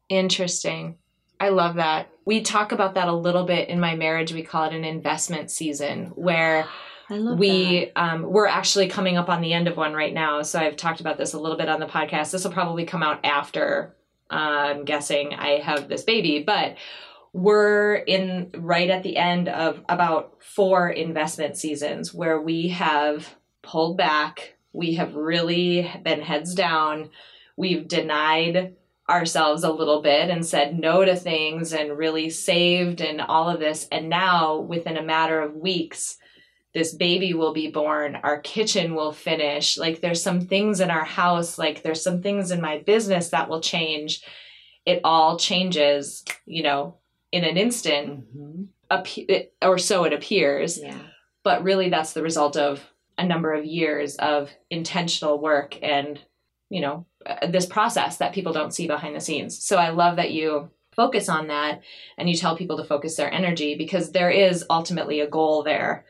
[0.09, 0.97] Interesting.
[1.39, 2.09] I love that.
[2.25, 4.33] We talk about that a little bit in my marriage.
[4.33, 6.67] We call it an investment season where
[7.09, 10.41] we um, we're actually coming up on the end of one right now.
[10.41, 12.31] So I've talked about this a little bit on the podcast.
[12.31, 13.95] This will probably come out after
[14.29, 16.75] uh, I'm guessing I have this baby, but
[17.33, 23.97] we're in right at the end of about four investment seasons where we have pulled
[23.97, 24.55] back.
[24.73, 27.09] We have really been heads down.
[27.55, 28.75] We've denied
[29.09, 33.59] ourselves a little bit and said no to things and really saved and all of
[33.59, 33.87] this.
[33.91, 36.17] And now, within a matter of weeks,
[36.73, 39.77] this baby will be born, our kitchen will finish.
[39.77, 43.49] Like, there's some things in our house, like, there's some things in my business that
[43.49, 44.23] will change.
[44.85, 46.97] It all changes, you know,
[47.31, 49.39] in an instant, mm-hmm.
[49.61, 50.77] or so it appears.
[50.79, 50.99] Yeah.
[51.43, 52.85] But really, that's the result of
[53.17, 56.19] a number of years of intentional work and,
[56.69, 57.05] you know,
[57.49, 59.63] this process that people don't see behind the scenes.
[59.63, 61.81] So I love that you focus on that
[62.17, 66.05] and you tell people to focus their energy because there is ultimately a goal there.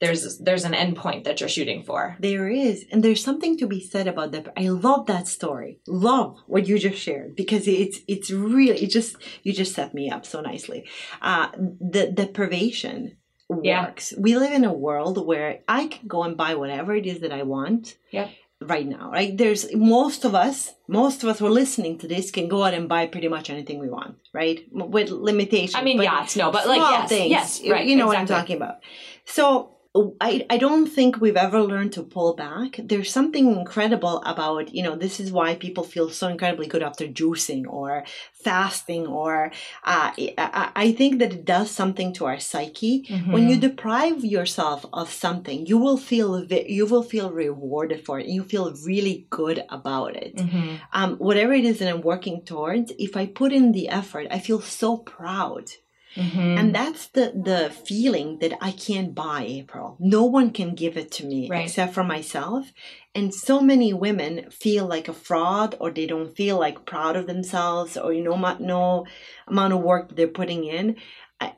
[0.00, 2.16] There's there's an endpoint that you're shooting for.
[2.20, 4.52] There is, and there's something to be said about that.
[4.56, 5.80] I love that story.
[5.88, 10.08] Love what you just shared because it's it's really it just you just set me
[10.08, 10.88] up so nicely.
[11.20, 13.16] Uh, the deprivation
[13.48, 14.12] works.
[14.12, 14.20] Yeah.
[14.20, 17.32] We live in a world where I can go and buy whatever it is that
[17.32, 17.96] I want.
[18.12, 18.28] Yeah
[18.60, 19.36] right now right?
[19.36, 22.74] There's most of us most of us who are listening to this can go out
[22.74, 24.60] and buy pretty much anything we want right?
[24.72, 28.16] With limitations i mean yachts no but like yes things, yes right you know exactly.
[28.16, 28.76] what i'm talking about.
[29.24, 29.77] So
[30.20, 32.80] I, I don't think we've ever learned to pull back.
[32.90, 37.06] There's something incredible about, you know, this is why people feel so incredibly good after
[37.06, 39.52] juicing or fasting or
[39.84, 43.06] uh, I, I think that it does something to our psyche.
[43.08, 43.32] Mm-hmm.
[43.32, 46.44] When you deprive yourself of something, you will feel
[46.78, 48.26] you will feel rewarded for it.
[48.26, 50.36] You feel really good about it.
[50.36, 50.76] Mm-hmm.
[50.92, 54.38] Um, whatever it is that I'm working towards, if I put in the effort, I
[54.38, 55.70] feel so proud
[56.18, 56.58] Mm-hmm.
[56.58, 59.96] And that's the the feeling that I can't buy April.
[60.00, 61.64] No one can give it to me right.
[61.64, 62.72] except for myself.
[63.14, 67.28] And so many women feel like a fraud or they don't feel like proud of
[67.28, 69.06] themselves or you know no
[69.46, 70.96] amount of work they're putting in.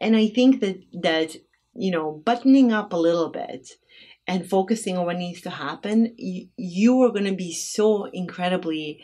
[0.01, 1.37] And I think that that
[1.75, 3.67] you know buttoning up a little bit
[4.27, 9.03] and focusing on what needs to happen, you, you are going to be so incredibly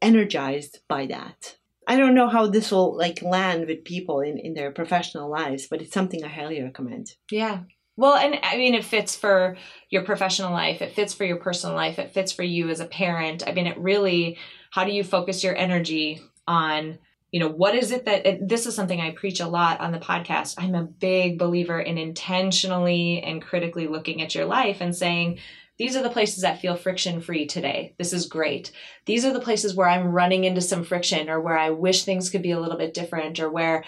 [0.00, 1.56] energized by that.
[1.88, 5.66] I don't know how this will like land with people in, in their professional lives,
[5.68, 7.14] but it's something I highly recommend.
[7.30, 7.60] Yeah.
[7.96, 9.56] Well, and I mean, it fits for
[9.90, 10.82] your professional life.
[10.82, 11.98] It fits for your personal life.
[11.98, 13.42] It fits for you as a parent.
[13.44, 14.38] I mean, it really,
[14.70, 16.98] how do you focus your energy on,
[17.32, 19.98] you know, what is it that this is something I preach a lot on the
[19.98, 20.56] podcast.
[20.58, 25.38] I'm a big believer in intentionally and critically looking at your life and saying,
[25.78, 27.94] these are the places that feel friction free today.
[27.98, 28.72] This is great.
[29.06, 32.30] These are the places where I'm running into some friction or where I wish things
[32.30, 33.84] could be a little bit different or where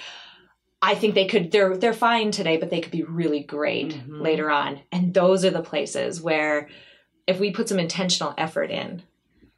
[0.80, 4.22] I think they could they're they're fine today but they could be really great mm-hmm.
[4.22, 4.80] later on.
[4.92, 6.68] And those are the places where
[7.26, 9.02] if we put some intentional effort in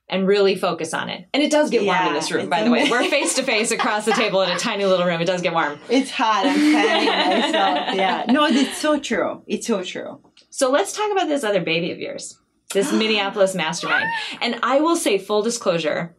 [0.08, 1.26] and really focus on it.
[1.32, 2.90] And it does get warm in this room, by the way.
[2.90, 5.20] We're face to face across the table in a tiny little room.
[5.20, 5.78] It does get warm.
[5.88, 6.44] It's hot.
[6.46, 7.94] I'm fanning myself.
[7.96, 8.24] Yeah.
[8.28, 9.42] No, it's so true.
[9.46, 10.20] It's so true.
[10.50, 12.38] So let's talk about this other baby of yours,
[12.72, 14.08] this Minneapolis mastermind.
[14.40, 16.14] And I will say, full disclosure,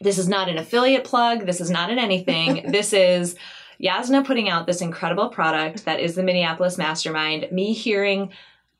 [0.00, 1.46] this is not an affiliate plug.
[1.46, 2.70] This is not an anything.
[2.70, 3.36] this is
[3.82, 7.48] Jasna putting out this incredible product that is the Minneapolis mastermind.
[7.50, 8.32] Me hearing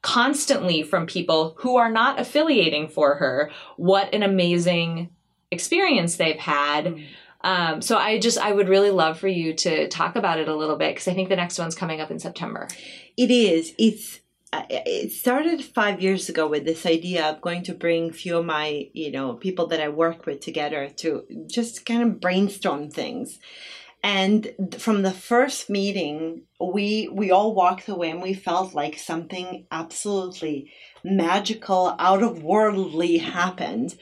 [0.04, 5.08] constantly from people who are not affiliating for her what an amazing
[5.50, 6.84] experience they've had.
[6.84, 7.06] Mm.
[7.40, 10.54] Um, so I just I would really love for you to talk about it a
[10.54, 12.68] little bit because I think the next one's coming up in September.
[13.16, 13.74] It is.
[13.78, 14.20] It's
[14.68, 18.44] it started five years ago with this idea of going to bring a few of
[18.44, 23.40] my you know people that i work with together to just kind of brainstorm things
[24.04, 29.66] and from the first meeting we we all walked away and we felt like something
[29.72, 30.70] absolutely
[31.02, 33.96] magical out of worldly happened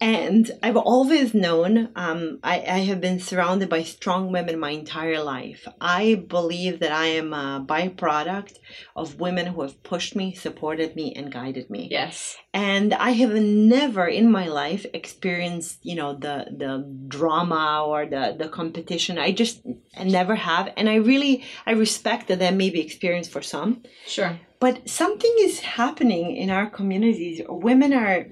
[0.00, 5.20] and I've always known, um, I, I, have been surrounded by strong women my entire
[5.20, 5.66] life.
[5.80, 8.58] I believe that I am a byproduct
[8.94, 11.88] of women who have pushed me, supported me, and guided me.
[11.90, 12.36] Yes.
[12.54, 18.36] And I have never in my life experienced, you know, the the drama or the
[18.38, 19.18] the competition.
[19.18, 19.62] I just
[20.02, 23.82] never have, and I really I respect that that may be experienced for some.
[24.06, 24.38] Sure.
[24.60, 27.42] But something is happening in our communities.
[27.48, 28.26] Women are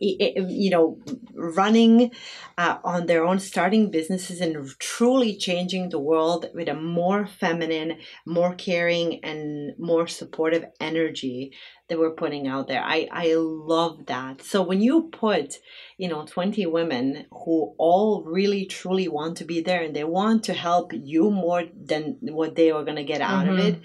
[0.00, 0.98] you know,
[1.34, 2.10] running
[2.58, 7.98] uh, on their own, starting businesses and truly changing the world with a more feminine,
[8.26, 11.52] more caring, and more supportive energy
[11.88, 12.82] that we're putting out there.
[12.82, 14.42] I, I love that.
[14.42, 15.56] So when you put,
[15.98, 20.44] you know, 20 women who all really truly want to be there and they want
[20.44, 23.58] to help you more than what they are going to get out mm-hmm.
[23.58, 23.80] of it,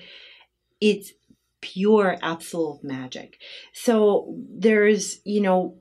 [0.79, 1.11] it's
[1.61, 3.39] pure absolute magic.
[3.73, 5.77] So there's, you know,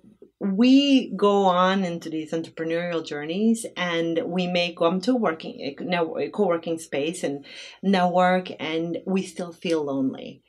[0.54, 5.76] we go on into these entrepreneurial journeys and we may come to working
[6.18, 7.44] a co-working space and
[7.82, 10.42] network and we still feel lonely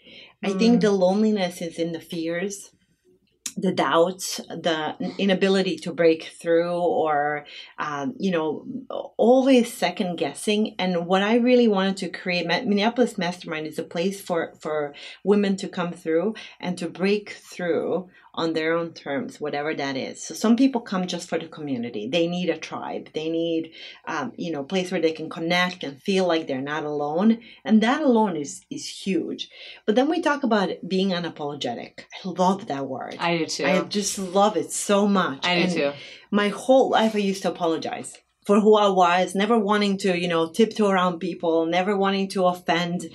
[0.43, 0.49] mm.
[0.49, 0.81] i think mm.
[0.81, 2.71] the loneliness is in the fears
[3.57, 7.45] the doubts, the inability to break through, or
[7.79, 8.65] um, you know,
[9.17, 10.75] always second guessing.
[10.77, 15.57] And what I really wanted to create, Minneapolis Mastermind is a place for for women
[15.57, 20.23] to come through and to break through on their own terms, whatever that is.
[20.23, 22.07] So some people come just for the community.
[22.07, 23.09] They need a tribe.
[23.13, 23.71] They need,
[24.05, 27.39] um, you know, a place where they can connect and feel like they're not alone.
[27.65, 29.49] And that alone is is huge.
[29.85, 32.01] But then we talk about being unapologetic.
[32.23, 33.17] I love that word.
[33.19, 33.65] I do too.
[33.65, 35.45] I just love it so much.
[35.45, 35.91] I do and too.
[36.29, 40.29] My whole life, I used to apologize for who I was, never wanting to, you
[40.29, 43.09] know, tiptoe around people, never wanting to offend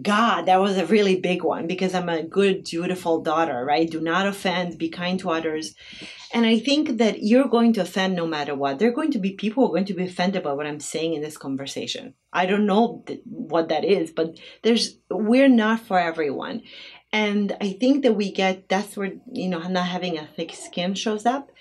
[0.00, 0.42] God.
[0.42, 3.90] That was a really big one because I'm a good, dutiful daughter, right?
[3.90, 5.74] Do not offend, be kind to others.
[6.34, 8.78] And I think that you're going to offend no matter what.
[8.78, 10.80] There are going to be people who are going to be offended by what I'm
[10.80, 12.12] saying in this conversation.
[12.30, 16.60] I don't know th- what that is, but there's, we're not for everyone.
[17.10, 20.94] And I think that we get, that's where, you know, not having a thick skin
[20.94, 21.52] shows up.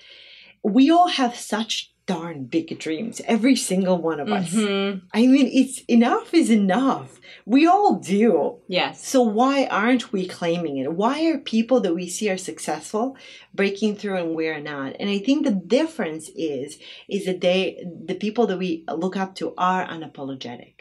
[0.62, 4.54] We all have such darn big dreams, every single one of us.
[4.54, 5.04] Mhm.
[5.14, 7.22] I mean, it's enough is enough.
[7.46, 8.58] We all do.
[8.68, 9.08] Yes.
[9.08, 10.94] So why aren't we claiming it?
[10.94, 13.16] Why are people that we see are successful
[13.54, 14.96] breaking through and we're not?
[15.00, 19.36] And I think the difference is is that they the people that we look up
[19.36, 20.74] to are unapologetic.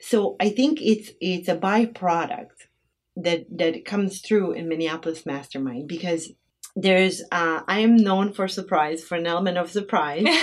[0.00, 2.68] So I think it's it's a byproduct
[3.16, 6.32] that that comes through in Minneapolis Mastermind because
[6.76, 10.26] there's uh, I am known for surprise for an element of surprise.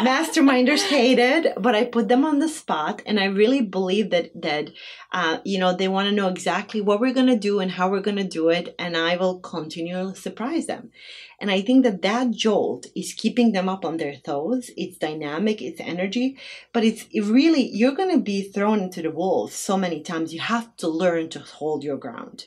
[0.00, 4.70] masterminders hated but i put them on the spot and i really believe that that
[5.12, 7.90] uh, you know they want to know exactly what we're going to do and how
[7.90, 10.90] we're going to do it and i will continually surprise them.
[11.38, 14.70] And i think that that jolt is keeping them up on their toes.
[14.76, 16.38] It's dynamic it's energy
[16.72, 20.32] but it's it really you're going to be thrown into the wolves so many times.
[20.32, 22.46] You have to learn to hold your ground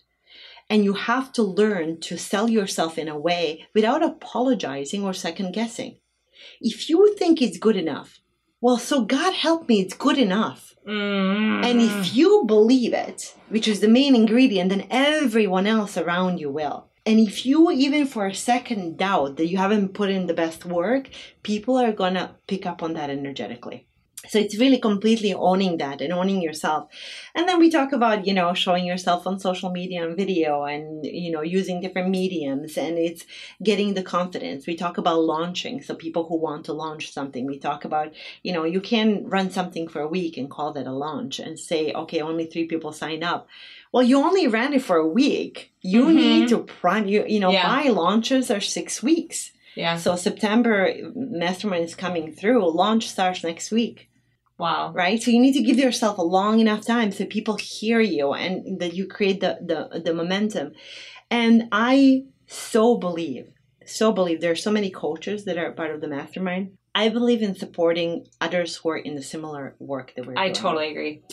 [0.70, 5.53] and you have to learn to sell yourself in a way without apologizing or second
[5.53, 5.97] guessing
[6.61, 8.20] if you think it's good enough,
[8.61, 10.76] well, so God help me, it's good enough.
[10.88, 11.66] Mm.
[11.66, 16.49] And if you believe it, which is the main ingredient, then everyone else around you
[16.49, 16.89] will.
[17.05, 20.66] And if you even for a second doubt that you haven't put in the best
[20.66, 21.09] work,
[21.41, 23.88] people are gonna pick up on that energetically.
[24.30, 26.88] So it's really completely owning that and owning yourself.
[27.36, 31.05] And then we talk about, you know, showing yourself on social media and video and,
[31.05, 33.26] you know, using different mediums and it's
[33.61, 34.65] getting the confidence.
[34.65, 35.82] We talk about launching.
[35.82, 38.13] So people who want to launch something, we talk about,
[38.43, 41.59] you know, you can run something for a week and call that a launch and
[41.59, 43.49] say, okay, only three people sign up.
[43.91, 45.74] Well, you only ran it for a week.
[45.82, 46.15] You Mhm.
[46.15, 47.67] need to prime, you, you know, Yeah.
[47.67, 49.51] my launches are six weeks.
[49.76, 49.97] yeah.
[49.97, 52.71] So September mastermind is coming through.
[52.71, 54.07] Launch starts next week
[54.57, 54.93] Wow.
[54.93, 55.21] right?
[55.21, 58.79] So you need to give yourself a long enough time so people hear you and
[58.79, 60.73] that you create the the, the momentum.
[61.29, 63.47] And I so believe,
[63.85, 66.77] so believe there are so many coaches that are part of the mastermind.
[66.95, 70.53] I believe in supporting others who are in the similar work that we're I doing.
[70.53, 71.23] totally agree.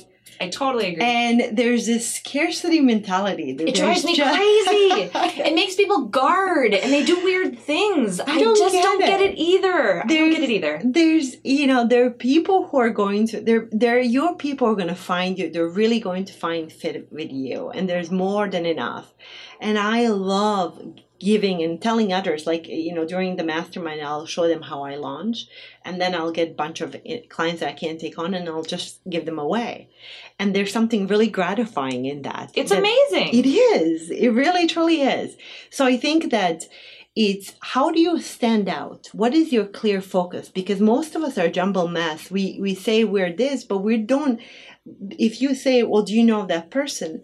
[0.40, 1.04] I totally agree.
[1.04, 3.52] And there's this scarcity mentality.
[3.52, 5.10] that it drives me just- crazy.
[5.42, 8.20] it makes people guard and they do weird things.
[8.20, 9.06] I, don't just get don't it.
[9.06, 10.02] get it either.
[10.02, 10.80] I don't get it either.
[10.84, 14.66] there's you know there are people who are going to there there are your people
[14.66, 17.88] who are going to find you they're really going to find fit with you and
[17.88, 19.12] there's more than enough
[19.60, 20.80] and i love
[21.20, 24.94] giving and telling others like you know during the mastermind i'll show them how i
[24.96, 25.46] launch
[25.84, 28.48] and then i'll get a bunch of eh, clients that i can't take on and
[28.48, 29.88] i'll just give them away
[30.38, 33.28] and there's something really gratifying in that It's that- amazing.
[33.40, 34.10] it is.
[34.10, 35.36] It really truly is.
[35.68, 36.64] So I think that
[37.14, 39.08] it's how do you stand out?
[39.12, 40.48] What is your clear focus?
[40.48, 42.30] Because most of us are jumble mess.
[42.30, 44.40] We we say we're this, but we don't
[45.28, 47.22] if you say, Well, do you know that person?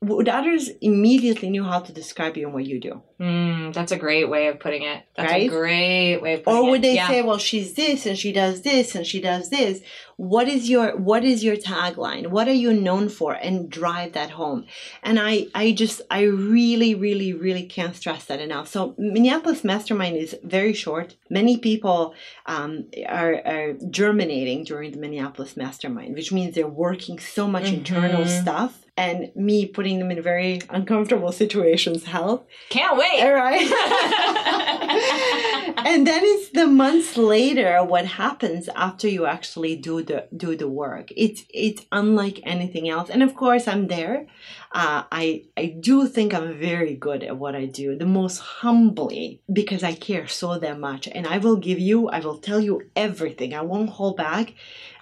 [0.00, 3.02] Would others immediately knew how to describe you and what you do?
[3.18, 5.02] Mm, that's a great way of putting it.
[5.16, 6.66] That's a great way of putting it.
[6.66, 7.08] Or would they yeah.
[7.08, 9.80] say, Well, she's this and she does this and she does this?
[10.16, 12.28] What is your what is your tagline?
[12.28, 13.32] What are you known for?
[13.34, 14.66] And drive that home.
[15.02, 18.68] And I I just I really, really, really can't stress that enough.
[18.68, 21.16] So Minneapolis Mastermind is very short.
[21.28, 22.14] Many people
[22.46, 28.24] um, are, are germinating during the Minneapolis Mastermind, which means they're working so much internal
[28.24, 28.42] Mhm.
[28.42, 28.84] stuff.
[28.98, 32.48] And me putting them in very uncomfortable situations help.
[32.68, 33.22] Can't wait.
[33.22, 33.60] All right.
[35.86, 40.68] and then it's the months later what happens after you actually do the do the
[40.68, 41.10] work.
[41.16, 43.08] It's it's unlike anything else.
[43.08, 44.26] And of course, I'm there.
[44.72, 49.40] Uh, I I do think I'm very good at what I do, the most humbly
[49.50, 51.08] because I care so damn much.
[51.08, 53.54] And I will give you, I will tell you everything.
[53.54, 54.54] I won't hold back.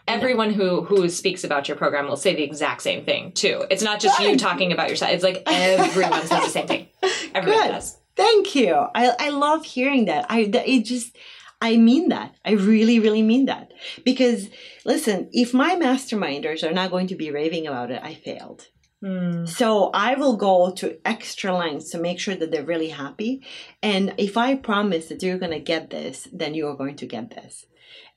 [0.09, 3.65] Everyone who who speaks about your program will say the exact same thing too.
[3.71, 5.13] It's not just you talking about yourself.
[5.13, 6.89] It's like everyone says the same thing.
[7.35, 7.73] Everyone Good.
[7.73, 7.99] does.
[8.17, 8.75] Thank you.
[8.95, 10.27] I, I love hearing that.
[10.31, 11.17] I that- it just
[11.61, 12.35] I mean that.
[12.45, 13.73] I really really mean that.
[14.05, 14.49] Because
[14.85, 18.69] listen, if my masterminders are not going to be raving about it, I failed.
[19.03, 19.49] Mm.
[19.49, 23.43] So I will go to extra lengths to make sure that they're really happy.
[23.83, 27.07] And if I promise that you're going to get this, then you are going to
[27.07, 27.67] get this.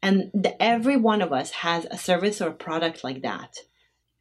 [0.02, 3.58] And the, every one of us has a service or a product like that.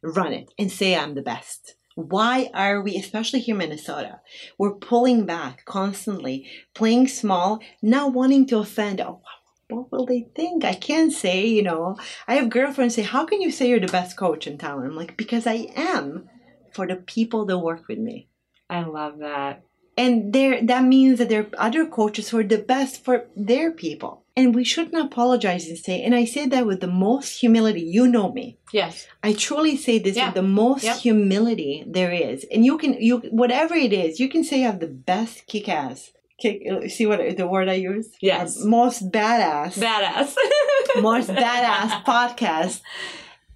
[0.01, 1.75] Run it and say I'm the best.
[1.95, 4.21] Why are we, especially here in Minnesota,
[4.57, 9.01] we're pulling back constantly, playing small, not wanting to offend.
[9.01, 9.21] Oh,
[9.69, 10.63] what will they think?
[10.63, 11.97] I can't say, you know.
[12.27, 14.85] I have girlfriends say, How can you say you're the best coach in town?
[14.85, 16.29] I'm like, Because I am
[16.71, 18.29] for the people that work with me.
[18.69, 19.63] I love that.
[19.97, 23.71] And there that means that there are other coaches who are the best for their
[23.71, 24.23] people.
[24.39, 27.81] And we shouldn't apologize and say, and I say that with the most humility.
[27.81, 28.57] You know me.
[28.71, 29.05] Yes.
[29.21, 30.27] I truly say this Yeah.
[30.27, 30.97] with the most Yep.
[31.07, 32.45] humility there is.
[32.51, 35.67] And you can you whatever it is, you can say you have the best kick
[35.67, 35.99] ass
[36.41, 36.55] kick,
[36.89, 38.07] see what the word I use?
[38.21, 38.63] Yes.
[38.63, 39.73] Most badass.
[39.87, 40.29] Badass.
[41.09, 42.79] most badass podcast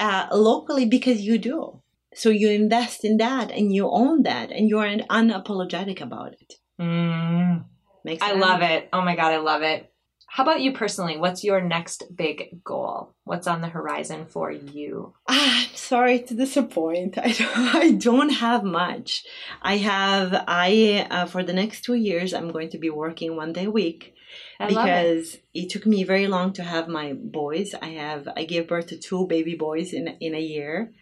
[0.01, 1.79] uh, locally because you do.
[2.13, 4.87] So you invest in that and you own that and you are
[5.21, 6.49] unapologetic about it.
[6.79, 7.63] Mm.
[8.03, 8.89] Makes I love it.
[8.91, 9.89] Oh my God, I love it.
[10.33, 11.15] How about you personally?
[11.15, 13.13] What's your next big goal?
[13.23, 15.13] What's on the horizon for you?
[15.29, 17.17] Ah, I'm sorry to disappoint.
[17.19, 19.25] I don't, I don't have much.
[19.61, 23.53] I have I uh, for the next two years I'm going to be working one
[23.53, 24.15] day a week
[24.59, 24.89] I love it.
[24.89, 25.69] because it.
[25.69, 27.75] took me very long to have my boys.
[27.79, 30.93] I have I gave birth to two baby boys in in a year.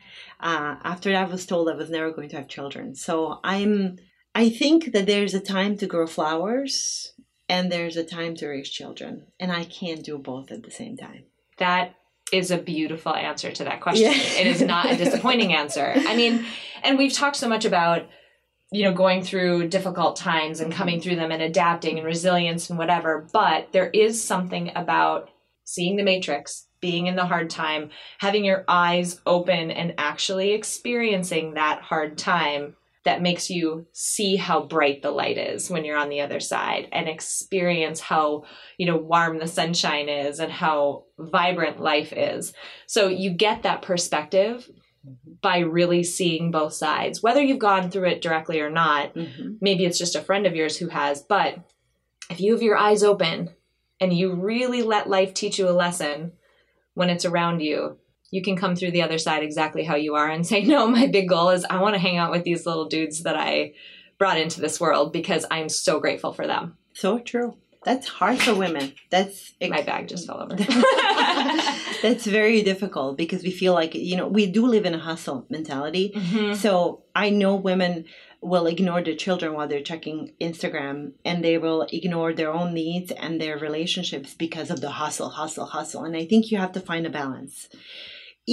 [0.42, 2.96] Uh, after that, I was told I was never going to have children.
[2.96, 3.98] So I'm
[4.36, 7.11] I think that there's a time to grow flowers
[7.52, 10.96] and there's a time to raise children, and I can't do both at the same
[10.96, 11.26] time.
[11.58, 11.96] That
[12.32, 14.10] is a beautiful answer to that question.
[14.10, 14.40] Yeah.
[14.40, 15.94] it is not a disappointing answer.
[15.96, 16.46] I mean,
[16.82, 18.08] and we've talked so much about
[18.72, 22.80] you know going through difficult times and coming through them and adapting and resilience and
[22.80, 25.30] whatever, but there is something about
[25.66, 27.90] seeing the matrix, being in the hard time,
[28.20, 34.62] having your eyes open and actually experiencing that hard time that makes you see how
[34.64, 38.44] bright the light is when you're on the other side and experience how
[38.78, 42.54] you know warm the sunshine is and how vibrant life is.
[42.88, 44.70] So you get that perspective
[45.42, 49.16] by really seeing both sides whether you've gone through it directly or not.
[49.16, 49.58] Mhm.
[49.60, 51.56] maybe it's just a friend of yours who has but
[52.30, 53.50] if you have your eyes open
[54.00, 56.34] and you really let life teach you a lesson
[56.94, 57.98] when it's around you
[58.32, 61.06] you can come through the other side exactly how you are and say no my
[61.08, 63.72] big goal is i want to hang out with these little dudes that i
[64.18, 67.56] brought into this world because i'm so grateful for them So true.
[67.84, 68.94] That's hard for women.
[69.10, 70.56] That's my bag just fell over
[72.04, 75.46] That's very difficult because we feel like you know we do live in a hustle
[75.50, 76.14] mentality.
[76.16, 76.56] Mhm.
[76.56, 78.06] So I know women
[78.42, 83.12] will ignore their children while they're checking Instagram and they will ignore their own needs
[83.12, 86.04] and their relationships because of the hustle, hustle, hustle.
[86.04, 87.70] And I think you have to find a balance.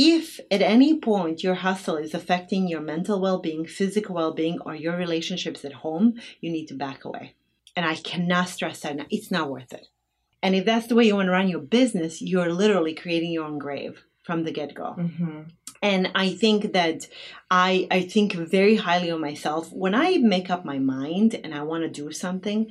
[0.00, 4.60] If at any point your hustle is affecting your mental well being, physical well being,
[4.64, 7.34] or your relationships at home, you need to back away.
[7.74, 8.92] And I cannot stress that.
[8.92, 9.08] enough.
[9.10, 9.88] It's not worth it.
[10.40, 13.44] And if that's the way you want to run your business, you're literally creating your
[13.44, 14.94] own grave from the get go.
[14.96, 15.50] Mhm.
[15.82, 17.08] And I think that
[17.50, 19.72] I I think very highly of myself.
[19.72, 22.70] When I make up my mind and I want to do something,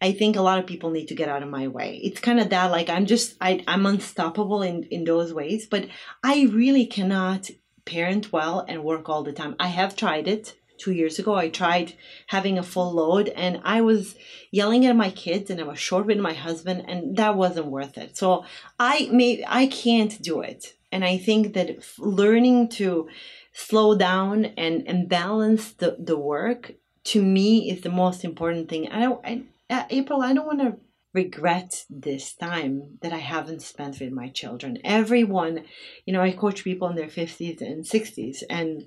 [0.00, 2.00] I think a lot of people need to get out of my way.
[2.02, 5.88] It's kind of that like I'm just I I'm unstoppable in in those ways, but
[6.22, 7.50] I really cannot
[7.84, 9.56] parent well and work all the time.
[9.58, 10.54] I have tried it.
[10.78, 11.94] 2 years ago I tried
[12.28, 14.14] having a full load and I was
[14.52, 17.98] yelling at my kids and I was short with my husband and that wasn't worth
[17.98, 18.16] it.
[18.16, 18.44] So
[18.78, 20.74] I may I can't do it.
[20.92, 23.08] And I think that learning to
[23.52, 26.72] slow down and, and balance the, the work
[27.04, 28.88] to me is the most important thing.
[28.88, 30.76] I don't I, uh, April, I don't want to
[31.14, 34.78] regret this time that I haven't spent with my children.
[34.84, 35.64] Everyone,
[36.04, 38.86] you know, I coach people in their 50s and 60s, and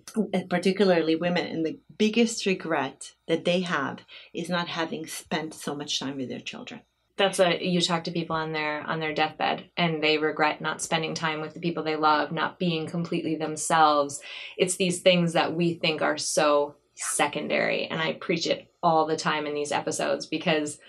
[0.50, 4.00] particularly women, and the biggest regret that they have
[4.34, 6.82] is not having spent so much time with their children.
[7.18, 10.82] that's a you talk to people on their on their deathbed and they regret not
[10.82, 14.22] spending time with the people they love not being completely themselves
[14.58, 19.18] it's these things that we think are so secondary and i preach it all the
[19.18, 20.80] time in these episodes because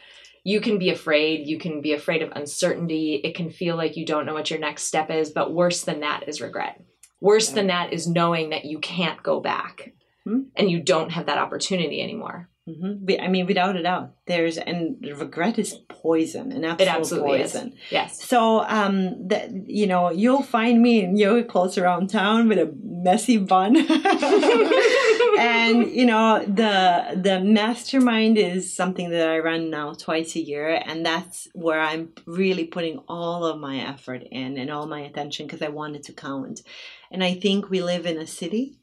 [0.45, 4.05] you can be afraid you can be afraid of uncertainty it can feel like you
[4.05, 6.81] don't know what your next step is but worse than that is regret.
[7.21, 9.93] Worse than that is knowing that you can't go back
[10.25, 10.43] Hmm.
[10.55, 14.97] and you don't have that opportunity anymore hmm I mean, without a doubt, there's and
[15.19, 17.53] regret is poison, an absolute absolutely is.
[17.53, 17.75] poison.
[17.91, 22.59] yes So, um, that you know, you'll find me in yoga clothes around town with
[22.59, 23.77] a messy bun,
[25.39, 30.81] and you know, the the mastermind is something that I run now twice a year,
[30.87, 35.47] and that's where I'm really putting all of my effort in and all my attention
[35.47, 36.63] because I want it to count.
[37.11, 38.79] And I think we live in a city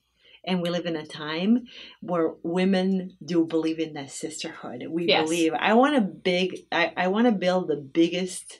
[0.49, 1.65] and we live in a time
[2.01, 4.83] where women do believe in that sisterhood.
[4.89, 5.23] We Yes.
[5.23, 5.53] believe.
[5.53, 6.65] I want a big.
[6.71, 8.59] I, I want to build the biggest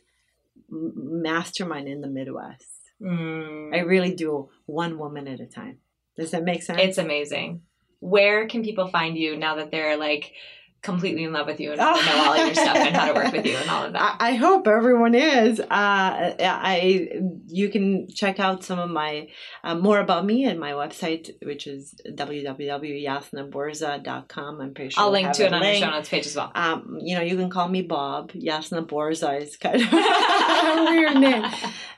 [0.70, 2.66] mastermind in the Midwest.
[3.02, 3.74] Mm.
[3.74, 5.80] I really do, one woman at a time.
[6.18, 6.80] Does that make sense?
[6.82, 7.62] It's amazing.
[8.02, 10.34] Where can people find you now that they're like
[10.82, 13.34] completely in love with you and know all of your stuff and how to work
[13.34, 14.18] with you and all of that?
[14.20, 15.60] I, I hope everyone is.
[15.60, 17.10] Uh, I
[17.48, 19.28] you can check out some of my
[19.64, 24.62] uh, more about me and my website, which is www.jasnaburza.com.
[24.62, 25.84] I'm pretty sure I'll link to it on link.
[25.84, 26.52] show notes page as well.
[26.56, 28.32] Um, you know, you can call me Bob.
[28.32, 31.46] Jasna Burza is kind of a weird name.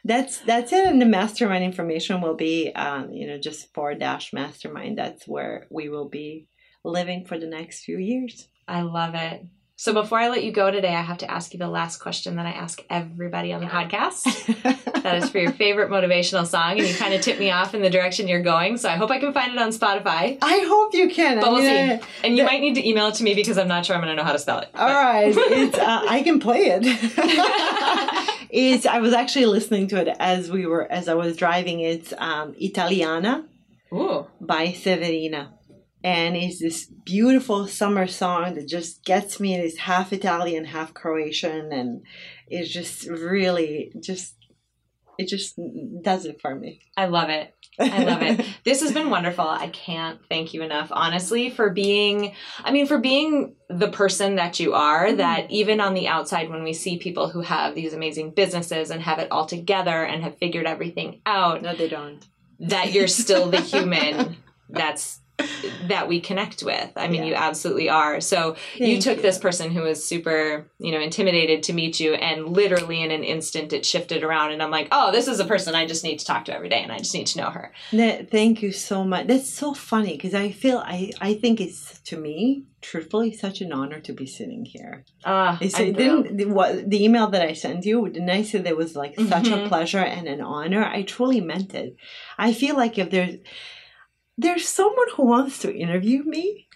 [0.03, 0.87] That's that's it.
[0.87, 4.97] And the mastermind information will be, um, you know, just for dash mastermind.
[4.97, 6.47] That's where we will be
[6.83, 8.47] living for the next few years.
[8.71, 9.45] I love it.
[9.75, 12.35] So before I let you go today, I have to ask you the last question
[12.35, 14.23] that I ask everybody on the podcast.
[15.01, 17.81] that is for your favorite motivational song, and you kind of tip me off in
[17.81, 18.77] the direction you're going.
[18.77, 20.37] So I hope I can find it on Spotify.
[20.39, 21.39] I hope you can.
[21.39, 21.99] But we'll see.
[22.23, 24.15] And you might need to email it to me because I'm not sure I'm going
[24.15, 24.69] to know how to spell it.
[24.75, 26.83] All right, it's, uh, I can play it.
[28.51, 28.85] it's.
[28.85, 31.79] I was actually listening to it as we were as I was driving.
[31.79, 33.45] It's um, Italiana
[33.91, 34.27] Ooh.
[34.39, 35.49] by Severina,
[36.03, 39.55] and it's this beautiful summer song that just gets me.
[39.55, 42.03] It's half Italian, half Croatian, and
[42.47, 44.35] it's just really just.
[45.17, 45.59] It just
[46.01, 46.81] does it for me.
[46.97, 47.53] I love it.
[47.79, 48.43] I love it.
[48.63, 49.47] This has been wonderful.
[49.47, 52.33] I can't thank you enough, honestly, for being,
[52.63, 55.17] I mean, for being the person that you are, mm-hmm.
[55.17, 59.01] that even on the outside, when we see people who have these amazing businesses and
[59.01, 62.25] have it all together and have figured everything out, No, they don't.
[62.59, 64.37] that you're still the human
[64.69, 65.19] that's
[65.87, 66.91] that we connect with.
[66.95, 67.29] I mean, Yeah.
[67.29, 68.21] you absolutely are.
[68.21, 69.21] So you took you.
[69.21, 73.23] this person who was super, you know, intimidated to meet you, and literally in an
[73.23, 76.19] instant, it shifted around, and I'm like, oh, this is a person I just need
[76.19, 77.71] to talk to every day, and I just need to know her.
[77.91, 79.27] Thank you so much.
[79.27, 83.71] That's so funny because I feel I I think it's to me truthfully such an
[83.71, 85.05] honor to be sitting here.
[85.23, 88.57] Uh, It's, I'm didn't the, what the email that I sent you didn't I say
[88.59, 89.67] there was like such a Mhm.
[89.67, 90.83] pleasure and an honor?
[90.83, 91.95] I truly meant it.
[92.39, 93.35] I feel like if there's
[94.41, 96.67] there's someone who wants to interview me.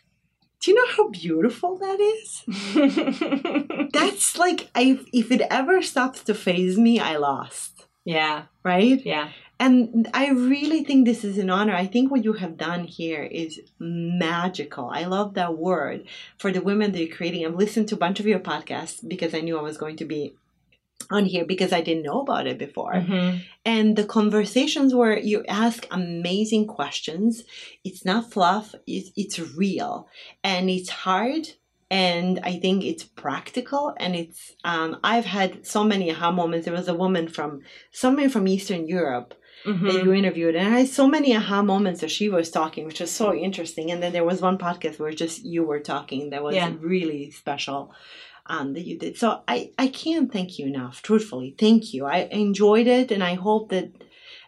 [0.62, 3.90] Do you know how beautiful that is?
[3.94, 7.86] That's like I if it ever stops to phase me, I lost.
[8.04, 9.02] yeah, Right?
[9.06, 9.30] yeah.
[9.58, 11.74] And I really think this is an honor.
[11.74, 14.90] I think what you have done here is magical.
[14.90, 16.04] I love that word
[16.38, 17.46] for the women that you're creating.
[17.46, 20.06] I've listened to a bunch of your podcasts because I knew I was going to
[20.06, 20.36] be
[21.12, 22.94] on here because I didn't know about it before.
[22.94, 23.42] Mhm.
[23.64, 27.44] And the conversations where you ask amazing questions,
[27.84, 30.08] it's not fluff, it's, it's real
[30.44, 31.50] and it's hard.
[31.92, 34.54] And I think it's practical, and it's.
[34.64, 36.66] Um, I've had so many aha moments.
[36.66, 39.36] There was a woman from somewhere from Eastern Europe
[39.66, 39.92] Mhm.
[39.94, 43.00] that you interviewed, and I had so many aha moments as she was talking, which
[43.02, 43.92] was so interesting.
[43.92, 46.72] And then there was one podcast where just you were talking that was Yeah.
[46.82, 47.92] really special
[48.48, 49.18] um, that you did.
[49.18, 51.56] So I, I can't thank you enough, truthfully.
[51.58, 52.06] Thank you.
[52.06, 53.92] I enjoyed it, and I hope that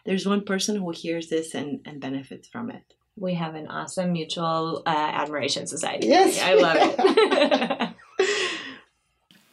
[0.04, 2.82] there's one person who hears this and, and benefits from it.
[3.16, 6.06] We have an awesome mutual uh, admiration society.
[6.06, 6.40] Yes.
[6.40, 7.94] I love it.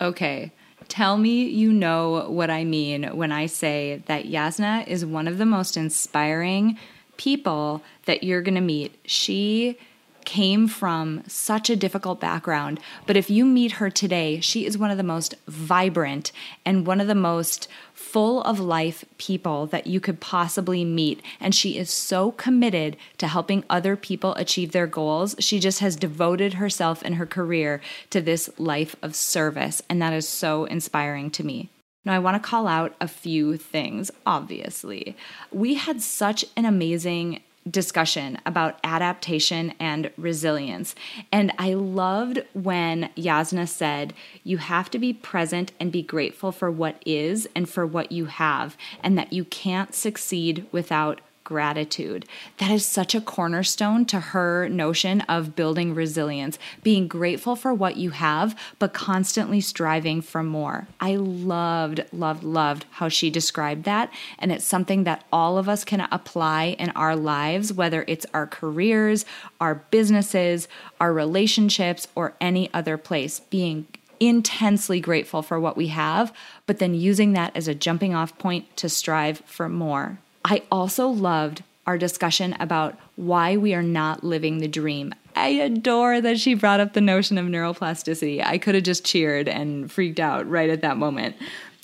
[0.01, 0.51] Okay.
[0.87, 5.37] Tell me you know what I mean when I say that Jasna is one of
[5.37, 6.77] the most inspiring
[7.17, 8.99] people that you're going to meet.
[9.05, 9.77] She
[10.25, 14.91] came from such a difficult background, but if you meet her today, she is one
[14.91, 16.31] of the most vibrant
[16.65, 21.21] and one of the most full of life people that you could possibly meet.
[21.39, 25.35] And she is so committed to helping other people achieve their goals.
[25.39, 29.81] She just has devoted herself and her career to this life of service.
[29.89, 31.69] And that is so inspiring to me.
[32.03, 35.17] Now, I want to call out a few things, obviously.
[35.51, 40.93] We had such an amazing discussion about adaptation and resilience.
[41.31, 44.13] And I loved when Jasna said,
[44.43, 48.25] You have to be present and be grateful for what is and for what you
[48.25, 52.25] have, and that you can't succeed without gratitude.
[52.57, 57.95] That is such a cornerstone to her notion of building resilience, being grateful for what
[57.95, 60.89] you have, but constantly striving for more.
[60.99, 64.11] I loved, loved, loved how she described that.
[64.37, 68.47] And it's something that all of us can apply in our lives, whether it's our
[68.47, 69.23] careers,
[69.61, 70.67] our businesses,
[70.99, 73.39] our relationships, or any other place.
[73.39, 73.87] Being
[74.19, 76.33] intensely grateful for what we have,
[76.65, 80.19] but then using that as a jumping off point to strive for more.
[80.45, 85.15] I also loved our discussion about why we are not living the dream.
[85.35, 88.45] I adore that she brought up the notion of neuroplasticity.
[88.45, 91.35] I could have just cheered and freaked out right at that moment.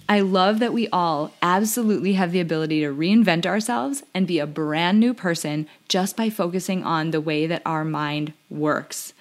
[0.07, 4.45] I love that we all absolutely have the ability to reinvent ourselves and be a
[4.45, 9.13] brand new person just by focusing on the way that our mind works.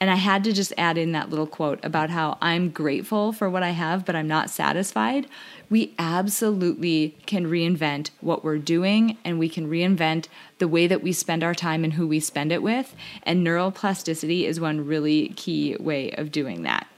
[0.00, 3.48] And I had to just add in that little quote about how I'm grateful for
[3.50, 5.28] what I have, but I'm not satisfied.
[5.70, 10.26] We absolutely can reinvent what we're doing and we can reinvent
[10.58, 12.94] the way that we spend our time and who we spend it with.
[13.22, 16.88] And neuroplasticity is one really key way of doing that.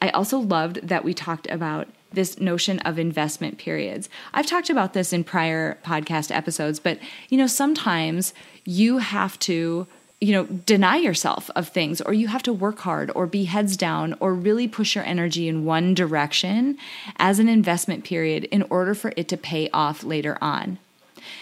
[0.00, 4.08] I also loved that we talked about this notion of investment periods.
[4.34, 6.98] I've talked about this in prior podcast episodes, but
[7.28, 9.86] you know, sometimes you have to
[10.22, 13.76] you know, deny yourself of things, or you have to work hard, or be heads
[13.76, 16.78] down, or really push your energy in one direction
[17.16, 20.78] as an investment period in order for it to pay off later on.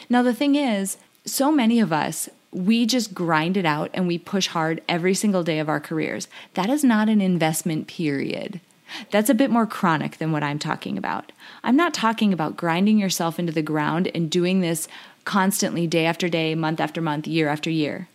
[0.08, 4.18] Now, the thing is, so many of us we just grind it out and we
[4.18, 6.26] push hard every single day of our careers.
[6.54, 8.60] That is not an investment period.
[9.12, 11.30] That's a bit more chronic than what I'm talking about.
[11.62, 14.88] I'm not talking about grinding yourself into the ground and doing this
[15.24, 18.08] constantly, day after day, month after month, year after year.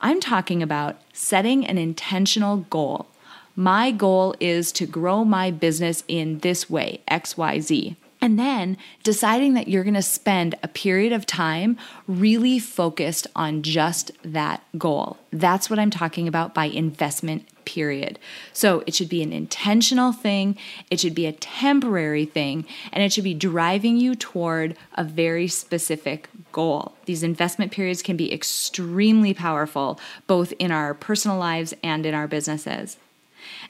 [0.00, 3.06] I'm talking about setting an intentional goal.
[3.54, 7.96] My goal is to grow my business in this way, XYZ.
[8.20, 13.62] And then deciding that you're going to spend a period of time really focused on
[13.62, 15.18] just that goal.
[15.30, 18.18] That's what I'm talking about by investment period.
[18.54, 20.56] So it should be an intentional thing,
[20.90, 25.48] it should be a temporary thing, and it should be driving you toward a very
[25.48, 26.94] specific goal.
[27.04, 32.26] These investment periods can be extremely powerful, both in our personal lives and in our
[32.26, 32.96] businesses.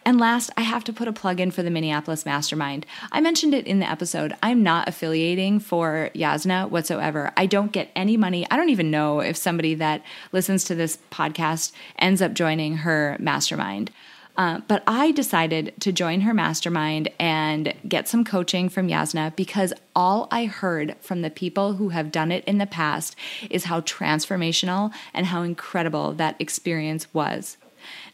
[0.04, 2.86] And last, I have to put a plug in for the Minneapolis Mastermind.
[3.10, 4.34] I mentioned it in the episode.
[4.42, 7.32] I'm not affiliating for Jasna whatsoever.
[7.36, 8.46] I don't get any money.
[8.50, 10.02] I don't even know if somebody that
[10.32, 13.90] listens to this podcast ends up joining her mastermind.
[14.36, 19.72] Uh, but I decided to join her mastermind and get some coaching from Jasna because
[19.94, 23.16] all I heard from the people who have done it in the past
[23.48, 27.56] is how transformational and how incredible that experience was.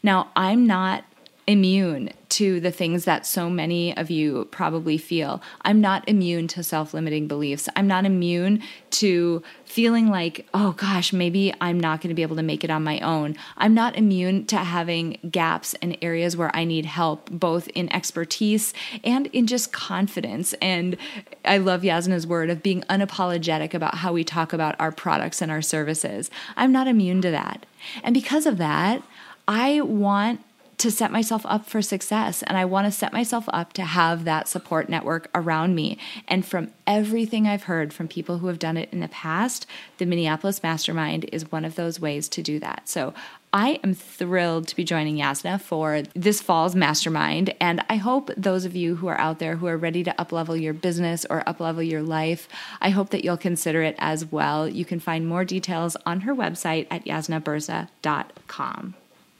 [0.01, 1.03] Now, I'm not
[1.45, 5.41] immune to the things that so many of you probably feel.
[5.61, 7.69] I'm not immune to self limiting beliefs.
[7.75, 12.37] I'm not immune to feeling like, oh gosh, maybe I'm not going to be able
[12.37, 13.35] to make it on my own.
[13.57, 18.73] I'm not immune to having gaps and areas where I need help, both in expertise
[19.03, 20.53] and in just confidence.
[20.61, 20.97] And
[21.45, 25.51] I love Jasna's word of being unapologetic about how we talk about our products and
[25.51, 26.31] our services.
[26.55, 27.65] I'm not immune to that.
[28.03, 29.03] And because of that,
[29.47, 30.39] I want
[30.77, 32.43] to set myself up for success.
[32.43, 35.97] And I want to set myself up to have that support network around me.
[36.27, 39.65] And from everything I've heard from people who have done it in the past,
[39.97, 42.89] the Minneapolis Mastermind is one of those ways to do that.
[42.89, 43.13] So
[43.53, 47.53] I am thrilled to be joining Jasna for this fall's mastermind.
[47.61, 50.59] And I hope those of you who are out there who are ready to uplevel
[50.59, 52.47] your business or uplevel your life,
[52.81, 54.67] I hope that you'll consider it as well.
[54.67, 58.95] You can find more details on her website at jasnaburza.com.